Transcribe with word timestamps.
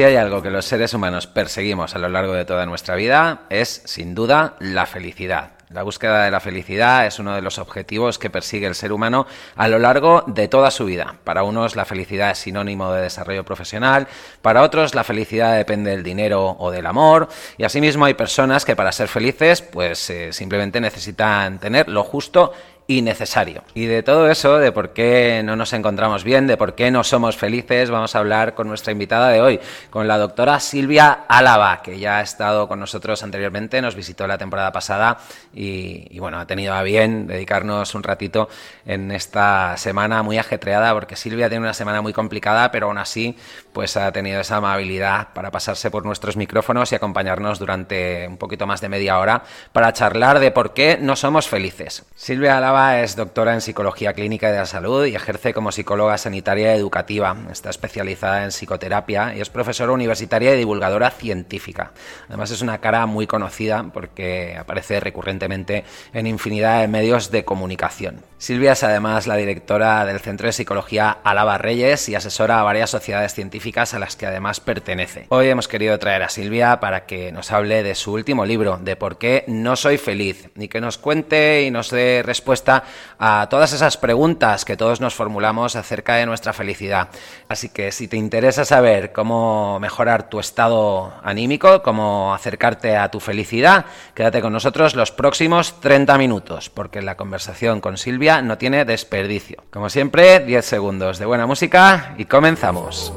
Si 0.00 0.04
hay 0.04 0.16
algo 0.16 0.40
que 0.40 0.50
los 0.50 0.64
seres 0.64 0.94
humanos 0.94 1.26
perseguimos 1.26 1.94
a 1.94 1.98
lo 1.98 2.08
largo 2.08 2.32
de 2.32 2.44
toda 2.44 2.64
nuestra 2.64 2.94
vida 2.94 3.42
es, 3.50 3.82
sin 3.84 4.14
duda, 4.14 4.56
la 4.58 4.86
felicidad. 4.86 5.59
La 5.72 5.84
búsqueda 5.84 6.24
de 6.24 6.32
la 6.32 6.40
felicidad 6.40 7.06
es 7.06 7.20
uno 7.20 7.32
de 7.32 7.42
los 7.42 7.60
objetivos 7.60 8.18
que 8.18 8.28
persigue 8.28 8.66
el 8.66 8.74
ser 8.74 8.92
humano 8.92 9.28
a 9.54 9.68
lo 9.68 9.78
largo 9.78 10.24
de 10.26 10.48
toda 10.48 10.72
su 10.72 10.84
vida. 10.84 11.18
Para 11.22 11.44
unos 11.44 11.76
la 11.76 11.84
felicidad 11.84 12.32
es 12.32 12.38
sinónimo 12.38 12.92
de 12.92 13.02
desarrollo 13.02 13.44
profesional, 13.44 14.08
para 14.42 14.62
otros 14.62 14.96
la 14.96 15.04
felicidad 15.04 15.56
depende 15.56 15.92
del 15.92 16.02
dinero 16.02 16.56
o 16.58 16.72
del 16.72 16.86
amor, 16.86 17.28
y 17.56 17.62
asimismo 17.62 18.04
hay 18.04 18.14
personas 18.14 18.64
que 18.64 18.74
para 18.74 18.90
ser 18.90 19.06
felices 19.06 19.62
pues 19.62 20.10
eh, 20.10 20.32
simplemente 20.32 20.80
necesitan 20.80 21.60
tener 21.60 21.88
lo 21.88 22.02
justo 22.02 22.52
y. 22.98 23.10
Y 23.74 23.86
de 23.86 24.02
todo 24.02 24.30
eso, 24.30 24.58
de 24.58 24.72
por 24.72 24.92
qué 24.92 25.42
no 25.44 25.56
nos 25.56 25.72
encontramos 25.72 26.24
bien, 26.24 26.46
de 26.46 26.56
por 26.56 26.74
qué 26.74 26.90
no 26.90 27.04
somos 27.04 27.36
felices, 27.36 27.90
vamos 27.90 28.14
a 28.14 28.18
hablar 28.18 28.54
con 28.54 28.68
nuestra 28.68 28.92
invitada 28.92 29.28
de 29.28 29.40
hoy, 29.40 29.60
con 29.90 30.08
la 30.08 30.18
doctora 30.18 30.58
Silvia 30.58 31.24
Álava, 31.28 31.82
que 31.82 31.98
ya 31.98 32.18
ha 32.18 32.22
estado 32.22 32.68
con 32.68 32.80
nosotros 32.80 33.22
anteriormente, 33.22 33.80
nos 33.80 33.94
visitó 33.94 34.26
la 34.26 34.38
temporada 34.38 34.72
pasada 34.72 35.18
y, 35.54 36.06
y 36.10 36.18
bueno, 36.18 36.38
ha 36.40 36.46
tenido 36.46 36.74
a 36.74 36.82
bien 36.82 37.26
dedicarnos 37.26 37.94
un 37.94 38.02
ratito 38.02 38.48
en 38.86 39.10
esta 39.12 39.76
semana 39.76 40.22
muy 40.22 40.38
ajetreada, 40.38 40.92
porque 40.92 41.16
Silvia 41.16 41.48
tiene 41.48 41.64
una 41.64 41.74
semana 41.74 42.00
muy 42.02 42.12
complicada, 42.12 42.70
pero 42.70 42.86
aún 42.86 42.98
así 42.98 43.36
pues 43.72 43.96
ha 43.96 44.10
tenido 44.12 44.40
esa 44.40 44.56
amabilidad 44.56 45.28
para 45.32 45.50
pasarse 45.50 45.90
por 45.90 46.04
nuestros 46.04 46.36
micrófonos 46.36 46.90
y 46.92 46.96
acompañarnos 46.96 47.58
durante 47.58 48.26
un 48.26 48.36
poquito 48.36 48.66
más 48.66 48.80
de 48.80 48.88
media 48.88 49.18
hora 49.18 49.42
para 49.72 49.92
charlar 49.92 50.40
de 50.40 50.50
por 50.50 50.74
qué 50.74 50.98
no 51.00 51.16
somos 51.16 51.48
felices. 51.48 52.04
Silvia 52.16 52.58
Álava 52.58 52.79
es 52.80 53.14
doctora 53.14 53.52
en 53.52 53.60
Psicología 53.60 54.14
Clínica 54.14 54.48
y 54.48 54.52
de 54.52 54.58
la 54.58 54.66
Salud 54.66 55.04
y 55.04 55.14
ejerce 55.14 55.52
como 55.52 55.70
psicóloga 55.70 56.16
sanitaria 56.16 56.74
educativa. 56.74 57.36
Está 57.50 57.68
especializada 57.68 58.44
en 58.44 58.52
psicoterapia 58.52 59.34
y 59.36 59.40
es 59.40 59.50
profesora 59.50 59.92
universitaria 59.92 60.54
y 60.54 60.58
divulgadora 60.58 61.10
científica. 61.10 61.92
Además 62.28 62.50
es 62.50 62.62
una 62.62 62.78
cara 62.78 63.04
muy 63.04 63.26
conocida 63.26 63.84
porque 63.92 64.56
aparece 64.58 64.98
recurrentemente 64.98 65.84
en 66.14 66.26
infinidad 66.26 66.80
de 66.80 66.88
medios 66.88 67.30
de 67.30 67.44
comunicación. 67.44 68.22
Silvia 68.38 68.72
es 68.72 68.82
además 68.82 69.26
la 69.26 69.36
directora 69.36 70.06
del 70.06 70.20
Centro 70.20 70.46
de 70.46 70.54
Psicología 70.54 71.18
Álava 71.22 71.58
Reyes 71.58 72.08
y 72.08 72.14
asesora 72.14 72.60
a 72.60 72.62
varias 72.62 72.88
sociedades 72.88 73.34
científicas 73.34 73.92
a 73.92 73.98
las 73.98 74.16
que 74.16 74.24
además 74.24 74.60
pertenece. 74.60 75.26
Hoy 75.28 75.48
hemos 75.48 75.68
querido 75.68 75.98
traer 75.98 76.22
a 76.22 76.30
Silvia 76.30 76.80
para 76.80 77.04
que 77.04 77.32
nos 77.32 77.52
hable 77.52 77.82
de 77.82 77.94
su 77.94 78.14
último 78.14 78.46
libro, 78.46 78.78
de 78.78 78.96
por 78.96 79.18
qué 79.18 79.44
no 79.46 79.76
soy 79.76 79.98
feliz, 79.98 80.48
y 80.56 80.68
que 80.68 80.80
nos 80.80 80.96
cuente 80.96 81.64
y 81.64 81.70
nos 81.70 81.90
dé 81.90 82.22
a 83.18 83.46
todas 83.50 83.72
esas 83.72 83.96
preguntas 83.96 84.64
que 84.64 84.76
todos 84.76 85.00
nos 85.00 85.14
formulamos 85.14 85.76
acerca 85.76 86.14
de 86.14 86.26
nuestra 86.26 86.52
felicidad. 86.52 87.08
Así 87.48 87.68
que 87.68 87.92
si 87.92 88.08
te 88.08 88.16
interesa 88.16 88.64
saber 88.64 89.12
cómo 89.12 89.78
mejorar 89.80 90.28
tu 90.28 90.40
estado 90.40 91.12
anímico, 91.22 91.82
cómo 91.82 92.34
acercarte 92.34 92.96
a 92.96 93.10
tu 93.10 93.20
felicidad, 93.20 93.86
quédate 94.14 94.40
con 94.40 94.52
nosotros 94.52 94.94
los 94.94 95.12
próximos 95.12 95.80
30 95.80 96.16
minutos, 96.18 96.70
porque 96.70 97.02
la 97.02 97.16
conversación 97.16 97.80
con 97.80 97.96
Silvia 97.96 98.42
no 98.42 98.58
tiene 98.58 98.84
desperdicio. 98.84 99.64
Como 99.70 99.90
siempre, 99.90 100.40
10 100.40 100.64
segundos 100.64 101.18
de 101.18 101.26
buena 101.26 101.46
música 101.46 102.14
y 102.18 102.24
comenzamos. 102.24 103.12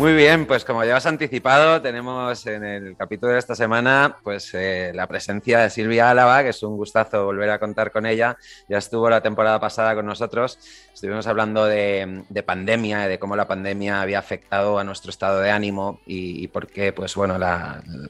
Muy 0.00 0.14
bien, 0.14 0.46
pues 0.46 0.64
como 0.64 0.82
ya 0.82 0.96
he 0.96 1.08
anticipado, 1.08 1.82
tenemos 1.82 2.46
en 2.46 2.64
el 2.64 2.96
capítulo 2.96 3.34
de 3.34 3.38
esta 3.38 3.54
semana 3.54 4.16
pues 4.24 4.54
eh, 4.54 4.92
la 4.94 5.06
presencia 5.06 5.58
de 5.58 5.68
Silvia 5.68 6.08
Álava, 6.08 6.42
que 6.42 6.48
es 6.48 6.62
un 6.62 6.78
gustazo 6.78 7.26
volver 7.26 7.50
a 7.50 7.58
contar 7.58 7.92
con 7.92 8.06
ella. 8.06 8.38
Ya 8.66 8.78
estuvo 8.78 9.10
la 9.10 9.20
temporada 9.20 9.60
pasada 9.60 9.94
con 9.94 10.06
nosotros. 10.06 10.58
Estuvimos 10.92 11.26
hablando 11.26 11.64
de, 11.64 12.24
de 12.28 12.42
pandemia, 12.42 13.08
de 13.08 13.18
cómo 13.18 13.36
la 13.36 13.48
pandemia 13.48 14.02
había 14.02 14.18
afectado 14.18 14.78
a 14.78 14.84
nuestro 14.84 15.10
estado 15.10 15.40
de 15.40 15.50
ánimo 15.50 16.00
y, 16.04 16.48
por 16.48 16.66
qué, 16.66 16.92
pues 16.92 17.14
bueno, 17.14 17.38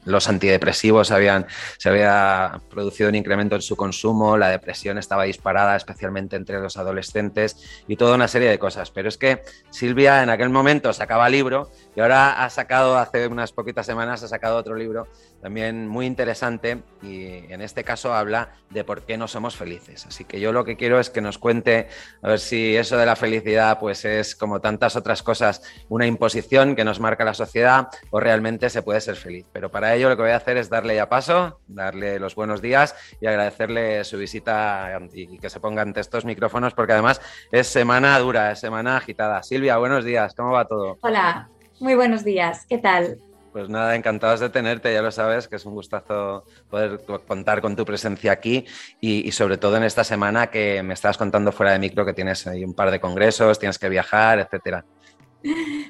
los 0.05 0.27
antidepresivos 0.27 1.11
habían, 1.11 1.45
se 1.77 1.89
había 1.89 2.59
producido 2.69 3.09
un 3.09 3.15
incremento 3.15 3.55
en 3.55 3.61
su 3.61 3.75
consumo, 3.75 4.37
la 4.37 4.49
depresión 4.49 4.97
estaba 4.97 5.23
disparada, 5.23 5.75
especialmente 5.75 6.35
entre 6.35 6.59
los 6.59 6.75
adolescentes 6.75 7.83
y 7.87 7.95
toda 7.95 8.15
una 8.15 8.27
serie 8.27 8.49
de 8.49 8.59
cosas. 8.59 8.91
Pero 8.91 9.09
es 9.09 9.17
que 9.17 9.41
Silvia 9.69 10.23
en 10.23 10.29
aquel 10.29 10.49
momento 10.49 10.91
sacaba 10.91 11.29
libro 11.29 11.71
y 11.95 11.99
ahora 11.99 12.43
ha 12.43 12.49
sacado, 12.49 12.97
hace 12.97 13.27
unas 13.27 13.51
poquitas 13.51 13.85
semanas, 13.85 14.23
ha 14.23 14.27
sacado 14.27 14.57
otro 14.57 14.75
libro 14.75 15.07
también 15.41 15.87
muy 15.87 16.05
interesante 16.05 16.83
y 17.01 17.51
en 17.51 17.61
este 17.61 17.83
caso 17.83 18.13
habla 18.13 18.49
de 18.69 18.83
por 18.83 19.01
qué 19.01 19.17
no 19.17 19.27
somos 19.27 19.57
felices. 19.57 20.05
Así 20.05 20.23
que 20.23 20.39
yo 20.39 20.53
lo 20.53 20.63
que 20.63 20.77
quiero 20.77 20.99
es 20.99 21.09
que 21.09 21.19
nos 21.19 21.37
cuente, 21.37 21.89
a 22.21 22.29
ver 22.29 22.39
si 22.39 22.77
eso 22.77 22.95
de 22.97 23.05
la 23.05 23.15
felicidad 23.15 23.79
pues 23.79 24.05
es 24.05 24.35
como 24.35 24.61
tantas 24.61 24.95
otras 24.95 25.23
cosas, 25.23 25.63
una 25.89 26.05
imposición 26.05 26.75
que 26.75 26.85
nos 26.85 26.99
marca 26.99 27.25
la 27.25 27.33
sociedad 27.33 27.89
o 28.11 28.19
realmente 28.19 28.69
se 28.69 28.83
puede 28.83 29.01
ser 29.01 29.15
feliz. 29.15 29.45
Pero 29.51 29.69
para 29.69 29.95
ello 29.95 30.09
lo 30.09 30.15
que 30.15 30.21
voy 30.21 30.31
a 30.31 30.37
hacer 30.37 30.57
es 30.57 30.69
darle 30.69 30.95
ya 30.95 31.09
paso, 31.09 31.59
darle 31.67 32.19
los 32.19 32.35
buenos 32.35 32.61
días 32.61 32.95
y 33.19 33.25
agradecerle 33.25 34.03
su 34.03 34.17
visita 34.17 34.99
y 35.11 35.39
que 35.39 35.49
se 35.49 35.59
ponga 35.59 35.81
ante 35.81 35.99
estos 35.99 36.23
micrófonos 36.23 36.73
porque 36.73 36.93
además 36.93 37.19
es 37.51 37.67
semana 37.67 38.17
dura, 38.19 38.51
es 38.51 38.59
semana 38.59 38.97
agitada. 38.97 39.43
Silvia, 39.43 39.77
buenos 39.77 40.05
días, 40.05 40.33
¿cómo 40.35 40.51
va 40.51 40.65
todo? 40.65 40.97
Hola, 41.01 41.49
muy 41.81 41.95
buenos 41.95 42.23
días. 42.23 42.65
¿Qué 42.67 42.77
tal? 42.77 43.17
Pues 43.51 43.67
nada, 43.67 43.95
encantados 43.95 44.39
de 44.39 44.49
tenerte, 44.49 44.93
ya 44.93 45.01
lo 45.01 45.11
sabes, 45.11 45.49
que 45.49 45.57
es 45.57 45.65
un 45.65 45.73
gustazo 45.73 46.45
poder 46.69 47.01
co- 47.05 47.21
contar 47.25 47.61
con 47.61 47.75
tu 47.75 47.83
presencia 47.83 48.31
aquí 48.31 48.65
y, 49.01 49.27
y 49.27 49.31
sobre 49.33 49.57
todo 49.57 49.75
en 49.75 49.83
esta 49.83 50.05
semana 50.05 50.47
que 50.47 50.81
me 50.83 50.93
estabas 50.93 51.17
contando 51.17 51.51
fuera 51.51 51.73
de 51.73 51.79
micro 51.79 52.05
que 52.05 52.13
tienes 52.13 52.47
ahí 52.47 52.63
un 52.63 52.73
par 52.73 52.91
de 52.91 53.01
congresos, 53.01 53.59
tienes 53.59 53.77
que 53.77 53.89
viajar, 53.89 54.39
etcétera. 54.39 54.85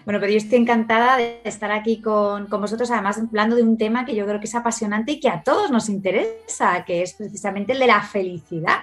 Bueno, 0.05 0.19
pero 0.19 0.31
yo 0.31 0.37
estoy 0.37 0.57
encantada 0.57 1.17
de 1.17 1.41
estar 1.43 1.71
aquí 1.71 2.01
con, 2.01 2.47
con 2.47 2.61
vosotros, 2.61 2.89
además 2.89 3.19
hablando 3.19 3.55
de 3.55 3.63
un 3.63 3.77
tema 3.77 4.05
que 4.05 4.15
yo 4.15 4.25
creo 4.25 4.39
que 4.39 4.45
es 4.45 4.55
apasionante 4.55 5.11
y 5.11 5.19
que 5.19 5.29
a 5.29 5.43
todos 5.43 5.69
nos 5.69 5.87
interesa, 5.89 6.83
que 6.83 7.03
es 7.03 7.13
precisamente 7.13 7.73
el 7.73 7.79
de 7.79 7.87
la 7.87 8.01
felicidad 8.01 8.79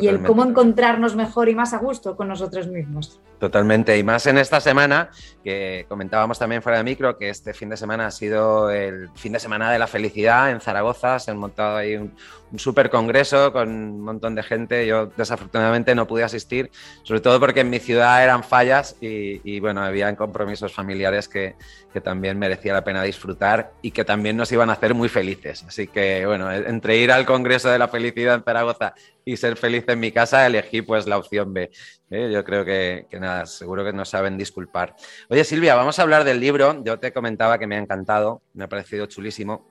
y 0.00 0.06
el 0.06 0.22
cómo 0.22 0.44
encontrarnos 0.44 1.14
mejor 1.16 1.48
y 1.48 1.54
más 1.54 1.74
a 1.74 1.78
gusto 1.78 2.16
con 2.16 2.28
nosotros 2.28 2.66
mismos. 2.66 3.20
Totalmente, 3.38 3.98
y 3.98 4.02
más 4.02 4.26
en 4.26 4.38
esta 4.38 4.60
semana, 4.60 5.10
que 5.42 5.84
comentábamos 5.88 6.38
también 6.38 6.62
fuera 6.62 6.78
de 6.78 6.84
micro, 6.84 7.18
que 7.18 7.28
este 7.28 7.52
fin 7.52 7.68
de 7.68 7.76
semana 7.76 8.06
ha 8.06 8.10
sido 8.10 8.70
el 8.70 9.10
fin 9.14 9.32
de 9.32 9.40
semana 9.40 9.70
de 9.70 9.78
la 9.78 9.86
felicidad 9.86 10.50
en 10.50 10.60
Zaragoza, 10.60 11.18
se 11.18 11.30
han 11.30 11.38
montado 11.38 11.76
ahí 11.76 11.96
un, 11.96 12.14
un 12.52 12.58
super 12.58 12.90
congreso 12.90 13.52
con 13.52 13.68
un 13.68 14.00
montón 14.00 14.34
de 14.34 14.42
gente, 14.42 14.86
yo 14.86 15.06
desafortunadamente 15.16 15.94
no 15.94 16.06
pude 16.06 16.22
asistir, 16.22 16.70
sobre 17.02 17.20
todo 17.20 17.40
porque 17.40 17.60
en 17.60 17.70
mi 17.70 17.78
ciudad 17.78 18.22
eran 18.22 18.44
fallas 18.44 18.96
y, 19.00 19.58
bueno, 19.60 19.82
habían 19.82 20.16
compromisos 20.16 20.72
familiares 20.72 21.28
que, 21.28 21.56
que 21.92 22.00
también 22.00 22.38
merecía 22.38 22.74
la 22.74 22.84
pena 22.84 23.02
disfrutar 23.02 23.72
y 23.80 23.90
que 23.90 24.04
también 24.04 24.36
nos 24.36 24.52
iban 24.52 24.68
a 24.68 24.74
hacer 24.74 24.94
muy 24.94 25.08
felices, 25.08 25.64
así 25.66 25.86
que 25.88 26.26
bueno, 26.26 26.52
entre 26.52 26.98
ir 26.98 27.10
al 27.10 27.24
Congreso 27.24 27.70
de 27.70 27.78
la 27.78 27.88
Felicidad 27.88 28.34
en 28.34 28.44
Zaragoza 28.44 28.94
y 29.24 29.36
ser 29.36 29.56
feliz 29.56 29.84
en 29.88 30.00
mi 30.00 30.12
casa, 30.12 30.46
elegí 30.46 30.82
pues 30.82 31.06
la 31.06 31.16
opción 31.16 31.54
B. 31.54 31.70
¿eh? 32.10 32.30
Yo 32.32 32.44
creo 32.44 32.64
que, 32.64 33.06
que, 33.10 33.18
nada, 33.18 33.46
seguro 33.46 33.84
que 33.84 33.92
nos 33.92 34.10
saben 34.10 34.36
disculpar. 34.36 34.94
Oye, 35.28 35.44
Silvia, 35.44 35.74
vamos 35.74 35.98
a 35.98 36.02
hablar 36.02 36.24
del 36.24 36.40
libro. 36.40 36.82
Yo 36.84 36.98
te 36.98 37.12
comentaba 37.12 37.58
que 37.58 37.66
me 37.66 37.76
ha 37.76 37.78
encantado, 37.78 38.42
me 38.52 38.64
ha 38.64 38.68
parecido 38.68 39.06
chulísimo. 39.06 39.64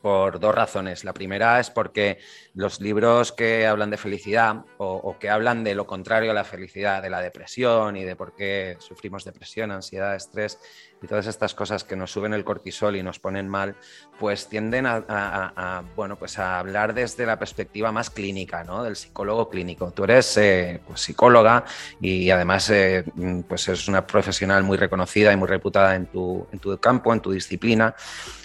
Por 0.00 0.40
dos 0.40 0.54
razones. 0.54 1.04
La 1.04 1.12
primera 1.12 1.60
es 1.60 1.70
porque 1.70 2.18
los 2.54 2.80
libros 2.80 3.32
que 3.32 3.66
hablan 3.66 3.90
de 3.90 3.96
felicidad 3.96 4.64
o, 4.78 5.16
que 5.18 5.30
hablan 5.30 5.62
de 5.64 5.74
lo 5.74 5.86
contrario 5.86 6.30
a 6.30 6.34
la 6.34 6.44
felicidad, 6.44 7.02
de 7.02 7.10
la 7.10 7.20
depresión 7.20 7.96
y 7.96 8.04
de 8.04 8.16
por 8.16 8.34
qué 8.34 8.76
sufrimos 8.80 9.24
depresión, 9.24 9.70
ansiedad, 9.70 10.14
estrés 10.14 10.58
y 11.02 11.06
todas 11.06 11.26
estas 11.26 11.54
cosas 11.54 11.84
que 11.84 11.96
nos 11.96 12.10
suben 12.10 12.34
el 12.34 12.44
cortisol 12.44 12.96
y 12.96 13.02
nos 13.02 13.18
ponen 13.18 13.48
mal, 13.48 13.76
pues 14.18 14.48
tienden 14.48 14.86
a, 14.86 15.82
bueno, 15.96 16.16
pues 16.16 16.38
a 16.38 16.58
hablar 16.58 16.92
desde 16.94 17.26
la 17.26 17.38
perspectiva 17.38 17.92
más 17.92 18.10
clínica, 18.10 18.64
¿no? 18.64 18.82
Del 18.82 18.96
psicólogo 18.96 19.48
clínico. 19.48 19.92
Tú 19.92 20.04
eres 20.04 20.36
eh, 20.36 20.80
pues, 20.86 21.00
psicóloga 21.00 21.64
y 22.00 22.30
además 22.30 22.68
eh, 22.70 23.04
pues 23.48 23.68
eres 23.68 23.88
una 23.88 24.06
profesional 24.06 24.62
muy 24.62 24.76
reconocida 24.76 25.32
y 25.32 25.36
muy 25.36 25.48
reputada 25.48 25.94
en 25.94 26.06
tu, 26.06 26.46
en 26.52 26.58
tu 26.58 26.76
campo, 26.78 27.12
en 27.12 27.20
tu 27.20 27.32
disciplina. 27.32 27.94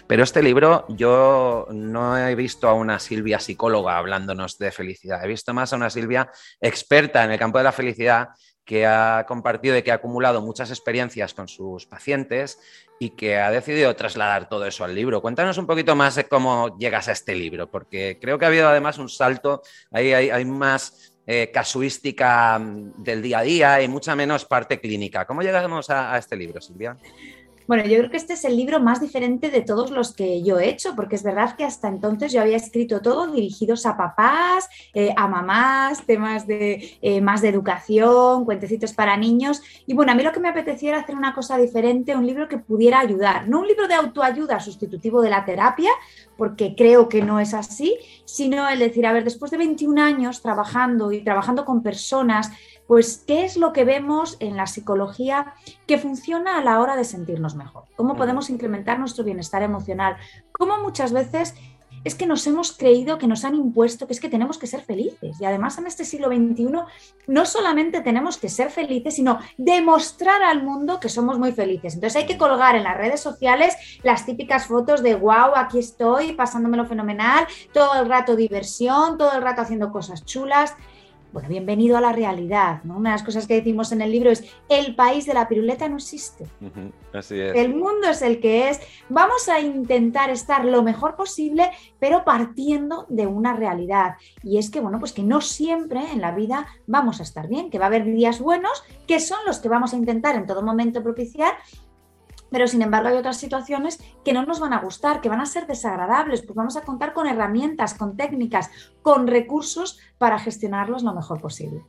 Pero 0.08 0.24
este 0.24 0.44
libro 0.44 0.86
yo 0.90 1.68
no 1.72 2.18
he 2.18 2.36
visto 2.36 2.68
a 2.68 2.74
una 2.74 3.00
Silvia 3.00 3.40
psicóloga 3.40 3.98
hablándonos 3.98 4.58
de 4.60 4.72
felicidad, 4.72 5.24
he 5.24 5.28
visto 5.28 5.54
más 5.54 5.74
a 5.74 5.78
una 5.78 5.90
Silvia 5.90 6.30
experta 6.62 7.24
en 7.24 7.32
el 7.32 7.40
campo 7.40 7.58
de 7.58 7.64
la 7.64 7.72
felicidad 7.72 8.30
que 8.64 8.86
ha 8.86 9.26
compartido 9.28 9.78
y 9.78 9.84
que 9.84 9.92
ha 9.92 9.96
acumulado 9.96 10.42
muchas 10.42 10.70
experiencias 10.72 11.34
con 11.34 11.48
sus 11.48 11.86
pacientes 11.86 12.60
y 13.00 13.12
que 13.12 13.38
ha 13.38 13.52
decidido 13.52 13.96
trasladar 13.96 14.50
todo 14.50 14.66
eso 14.66 14.84
al 14.84 14.96
libro. 14.96 15.22
Cuéntanos 15.22 15.58
un 15.58 15.68
poquito 15.68 15.96
más 15.96 16.16
de 16.16 16.26
cómo 16.26 16.78
llegas 16.78 17.08
a 17.08 17.12
este 17.12 17.36
libro, 17.36 17.70
porque 17.70 18.18
creo 18.20 18.40
que 18.40 18.46
ha 18.46 18.48
habido 18.48 18.68
además 18.68 18.98
un 18.98 19.10
salto, 19.10 19.62
hay, 19.92 20.46
más 20.46 21.16
eh, 21.28 21.52
casuística 21.54 22.58
mm, 22.58 23.04
del 23.04 23.22
día 23.22 23.40
a 23.40 23.44
día 23.44 23.82
y 23.82 23.88
mucha 23.88 24.16
menos 24.16 24.46
parte 24.46 24.80
clínica. 24.80 25.26
¿Cómo 25.26 25.44
llegamos 25.44 25.90
a 25.92 26.18
este 26.18 26.36
libro, 26.36 26.60
Silvia? 26.60 26.98
Bueno, 27.68 27.84
yo 27.86 27.98
creo 27.98 28.12
que 28.12 28.18
este 28.18 28.34
es 28.34 28.46
el 28.46 28.56
libro 28.56 28.80
más 28.80 29.02
diferente 29.02 29.50
de 29.50 29.62
todos 29.62 29.90
los 29.90 30.14
que 30.14 30.44
yo 30.44 30.60
he 30.60 30.70
hecho, 30.70 30.96
porque 30.96 31.16
es 31.16 31.24
verdad 31.24 31.56
que 31.56 31.64
hasta 31.64 31.88
entonces 31.88 32.32
yo 32.32 32.42
había 32.42 32.58
escrito 32.58 33.02
todo 33.02 33.26
dirigidos 33.32 33.88
a 33.88 33.98
papás, 33.98 34.70
eh, 34.94 35.14
a 35.18 35.28
mamás, 35.28 36.06
temas 36.06 36.46
de 36.46 36.98
eh, 37.02 37.22
más 37.22 37.42
de 37.42 37.50
educación, 37.50 38.46
cuentecitos 38.46 38.94
para 38.94 39.18
niños. 39.18 39.64
Y 39.88 39.96
bueno, 39.96 40.12
a 40.12 40.16
mí 40.16 40.22
lo 40.22 40.32
que 40.32 40.40
me 40.40 40.50
apetecía 40.50 40.90
era 40.90 41.00
hacer 41.00 41.16
una 41.16 41.34
cosa 41.34 41.58
diferente, 41.58 42.16
un 42.16 42.28
libro 42.28 42.48
que 42.48 42.60
pudiera 42.60 43.00
ayudar, 43.00 43.48
no 43.48 43.62
un 43.62 43.68
libro 43.68 43.88
de 43.88 43.96
autoayuda 43.96 44.60
sustitutivo 44.60 45.22
de 45.22 45.32
la 45.32 45.44
terapia, 45.44 45.90
porque 46.38 46.76
creo 46.76 47.10
que 47.10 47.24
no 47.24 47.40
es 47.40 47.56
así, 47.56 47.98
sino 48.26 48.70
el 48.70 48.80
decir, 48.80 49.08
a 49.08 49.14
ver, 49.14 49.24
después 49.24 49.50
de 49.50 49.58
21 49.58 50.02
años 50.02 50.42
trabajando 50.42 51.12
y 51.12 51.24
trabajando 51.24 51.66
con 51.66 51.82
personas, 51.82 52.52
pues, 52.88 53.24
¿qué 53.26 53.46
es 53.46 53.58
lo 53.58 53.74
que 53.74 53.84
vemos 53.84 54.38
en 54.40 54.58
la 54.58 54.68
psicología 54.68 55.54
que 55.88 55.98
funciona 55.98 56.58
a 56.58 56.64
la 56.64 56.80
hora 56.80 56.96
de 56.96 57.04
sentirnos 57.04 57.56
mejor? 57.56 57.86
¿Cómo 57.96 58.16
podemos 58.16 58.50
incrementar 58.50 59.00
nuestro 59.00 59.24
bienestar 59.24 59.64
emocional? 59.64 60.18
¿Cómo 60.52 60.78
muchas 60.80 61.12
veces 61.12 61.56
es 62.06 62.14
que 62.14 62.28
nos 62.28 62.46
hemos 62.48 62.72
creído 62.72 63.18
que 63.18 63.28
nos 63.28 63.44
han 63.44 63.56
impuesto 63.56 64.06
que 64.06 64.14
es 64.14 64.20
que 64.20 64.30
tenemos 64.30 64.60
que 64.60 64.68
ser 64.68 64.82
felices. 64.82 65.42
Y 65.42 65.46
además 65.46 65.78
en 65.80 65.88
este 65.88 66.06
siglo 66.06 66.28
XXI 66.28 66.68
no 67.28 67.46
solamente 67.46 68.00
tenemos 68.02 68.38
que 68.38 68.48
ser 68.48 68.70
felices, 68.70 69.16
sino 69.16 69.40
demostrar 69.58 70.44
al 70.44 70.64
mundo 70.64 71.00
que 71.00 71.10
somos 71.10 71.40
muy 71.40 71.52
felices. 71.52 71.96
Entonces 71.96 72.22
hay 72.22 72.28
que 72.28 72.38
colgar 72.38 72.76
en 72.76 72.84
las 72.84 72.96
redes 72.96 73.22
sociales 73.22 73.76
las 74.04 74.26
típicas 74.26 74.68
fotos 74.68 75.02
de 75.02 75.16
wow, 75.16 75.56
aquí 75.56 75.80
estoy, 75.80 76.34
pasándomelo 76.34 76.86
fenomenal, 76.86 77.48
todo 77.74 78.00
el 78.00 78.08
rato 78.08 78.36
diversión, 78.36 79.18
todo 79.18 79.34
el 79.34 79.42
rato 79.42 79.64
haciendo 79.64 79.92
cosas 79.92 80.24
chulas. 80.24 80.76
Bueno, 81.36 81.50
bienvenido 81.50 81.98
a 81.98 82.02
la 82.02 82.14
realidad. 82.14 82.82
¿no? 82.86 82.96
Una 82.96 83.10
de 83.10 83.16
las 83.16 83.24
cosas 83.24 83.46
que 83.46 83.56
decimos 83.56 83.92
en 83.92 84.02
el 84.02 84.10
libro 84.10 84.32
es, 84.32 84.46
el 84.70 84.96
país 84.96 85.26
de 85.26 85.34
la 85.34 85.50
piruleta 85.50 85.90
no 85.90 85.98
existe. 85.98 86.46
así 87.12 87.38
es. 87.38 87.54
El 87.54 87.76
mundo 87.76 88.08
es 88.10 88.22
el 88.22 88.40
que 88.40 88.70
es. 88.70 88.80
Vamos 89.10 89.50
a 89.50 89.60
intentar 89.60 90.30
estar 90.30 90.64
lo 90.64 90.82
mejor 90.82 91.18
posible, 91.18 91.72
pero 92.00 92.24
partiendo 92.24 93.06
de 93.10 93.28
una 93.28 93.54
realidad. 93.54 94.16
Y 94.44 94.60
es 94.60 94.70
que, 94.70 94.80
bueno, 94.80 94.98
pues 94.98 95.12
que 95.12 95.24
no 95.24 95.42
siempre 95.42 96.10
en 96.14 96.22
la 96.22 96.32
vida 96.32 96.68
vamos 96.88 97.20
a 97.20 97.24
estar 97.24 97.50
bien, 97.50 97.70
que 97.70 97.80
va 97.80 97.84
a 97.84 97.88
haber 97.88 98.06
días 98.06 98.40
buenos, 98.40 98.86
que 99.06 99.20
son 99.20 99.40
los 99.46 99.60
que 99.60 99.68
vamos 99.68 99.92
a 99.92 99.98
intentar 99.98 100.36
en 100.36 100.46
todo 100.46 100.62
momento 100.62 101.04
propiciar 101.04 101.56
pero 102.56 102.70
sin 102.70 102.82
embargo 102.82 103.10
hay 103.10 103.18
otras 103.18 103.36
situaciones 103.36 104.02
que 104.24 104.32
no 104.32 104.46
nos 104.46 104.62
van 104.62 104.72
a 104.72 104.80
gustar, 104.80 105.20
que 105.20 105.28
van 105.28 105.42
a 105.42 105.46
ser 105.46 105.68
desagradables, 105.68 106.42
pues 106.42 106.56
vamos 106.56 106.78
a 106.78 106.84
contar 106.84 107.12
con 107.12 107.28
herramientas, 107.28 107.96
con 107.96 108.16
técnicas, 108.16 108.72
con 109.02 109.28
recursos 109.28 110.00
para 110.18 110.40
gestionarlos 110.40 111.04
lo 111.04 111.14
mejor 111.14 111.42
posible. 111.42 111.84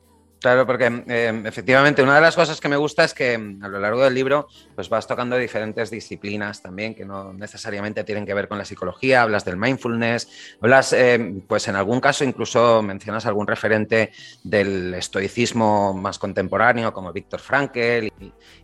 Claro, 0.47 0.65
porque 0.65 1.03
eh, 1.09 1.43
efectivamente 1.45 2.05
una 2.05 2.15
de 2.15 2.21
las 2.21 2.37
cosas 2.37 2.61
que 2.61 2.69
me 2.69 2.77
gusta 2.77 3.03
es 3.03 3.13
que 3.13 3.37
mm, 3.37 3.65
a 3.65 3.69
lo 3.69 3.81
largo 3.81 4.05
del 4.05 4.15
libro 4.15 4.47
pues 4.77 4.89
vas 4.89 5.05
tocando 5.05 5.37
diferentes 5.37 5.91
disciplinas 5.91 6.63
también 6.63 6.95
que 6.95 7.05
no 7.05 7.33
necesariamente 7.33 8.05
tienen 8.05 8.25
que 8.25 8.33
ver 8.33 8.47
con 8.47 8.57
la 8.57 8.65
psicología, 8.65 9.23
hablas 9.23 9.45
del 9.45 9.57
mindfulness, 9.57 10.57
hablas 10.61 10.93
eh, 10.93 11.43
pues 11.49 11.67
en 11.67 11.75
algún 11.75 11.99
caso 11.99 12.23
incluso 12.23 12.81
mencionas 12.81 13.27
algún 13.27 13.49
referente 13.49 14.13
del 14.45 14.95
estoicismo 14.95 15.93
más 15.93 16.17
contemporáneo 16.17 16.93
como 16.93 17.13
Víctor 17.13 17.41
Frankel 17.41 18.13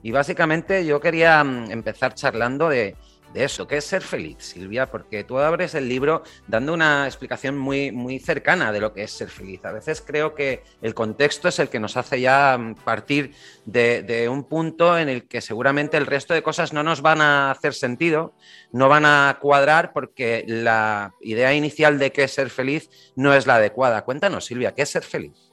y 0.04 0.12
básicamente 0.12 0.86
yo 0.86 1.00
quería 1.00 1.40
empezar 1.40 2.14
charlando 2.14 2.68
de 2.68 2.94
de 3.32 3.44
eso, 3.44 3.66
¿qué 3.66 3.78
es 3.78 3.84
ser 3.84 4.02
feliz, 4.02 4.36
Silvia? 4.40 4.90
Porque 4.90 5.24
tú 5.24 5.38
abres 5.38 5.74
el 5.74 5.88
libro 5.88 6.22
dando 6.46 6.74
una 6.74 7.06
explicación 7.06 7.56
muy, 7.56 7.90
muy 7.90 8.18
cercana 8.18 8.72
de 8.72 8.80
lo 8.80 8.92
que 8.92 9.04
es 9.04 9.10
ser 9.10 9.28
feliz. 9.28 9.64
A 9.64 9.72
veces 9.72 10.02
creo 10.06 10.34
que 10.34 10.62
el 10.82 10.94
contexto 10.94 11.48
es 11.48 11.58
el 11.58 11.68
que 11.68 11.80
nos 11.80 11.96
hace 11.96 12.20
ya 12.20 12.58
partir 12.84 13.34
de, 13.64 14.28
un 14.30 14.44
punto 14.44 14.98
en 14.98 15.08
el 15.08 15.26
que 15.28 15.40
seguramente 15.40 15.96
el 15.96 16.06
resto 16.06 16.34
de 16.34 16.42
cosas 16.42 16.72
no 16.72 16.82
nos 16.82 17.00
van 17.00 17.20
a 17.20 17.50
hacer 17.50 17.72
sentido, 17.74 18.34
no 18.70 18.88
van 18.88 19.06
a 19.06 19.38
cuadrar 19.40 19.92
porque 19.92 20.44
la 20.46 21.14
idea 21.20 21.54
inicial 21.54 21.98
de 21.98 22.12
qué 22.12 22.24
es 22.24 22.32
ser 22.32 22.50
feliz 22.50 22.90
no 23.16 23.34
es 23.34 23.46
la 23.46 23.56
adecuada. 23.56 24.04
Cuéntanos, 24.04 24.44
Silvia, 24.44 24.74
¿qué 24.74 24.82
es 24.82 24.90
ser 24.90 25.04
feliz? 25.04 25.52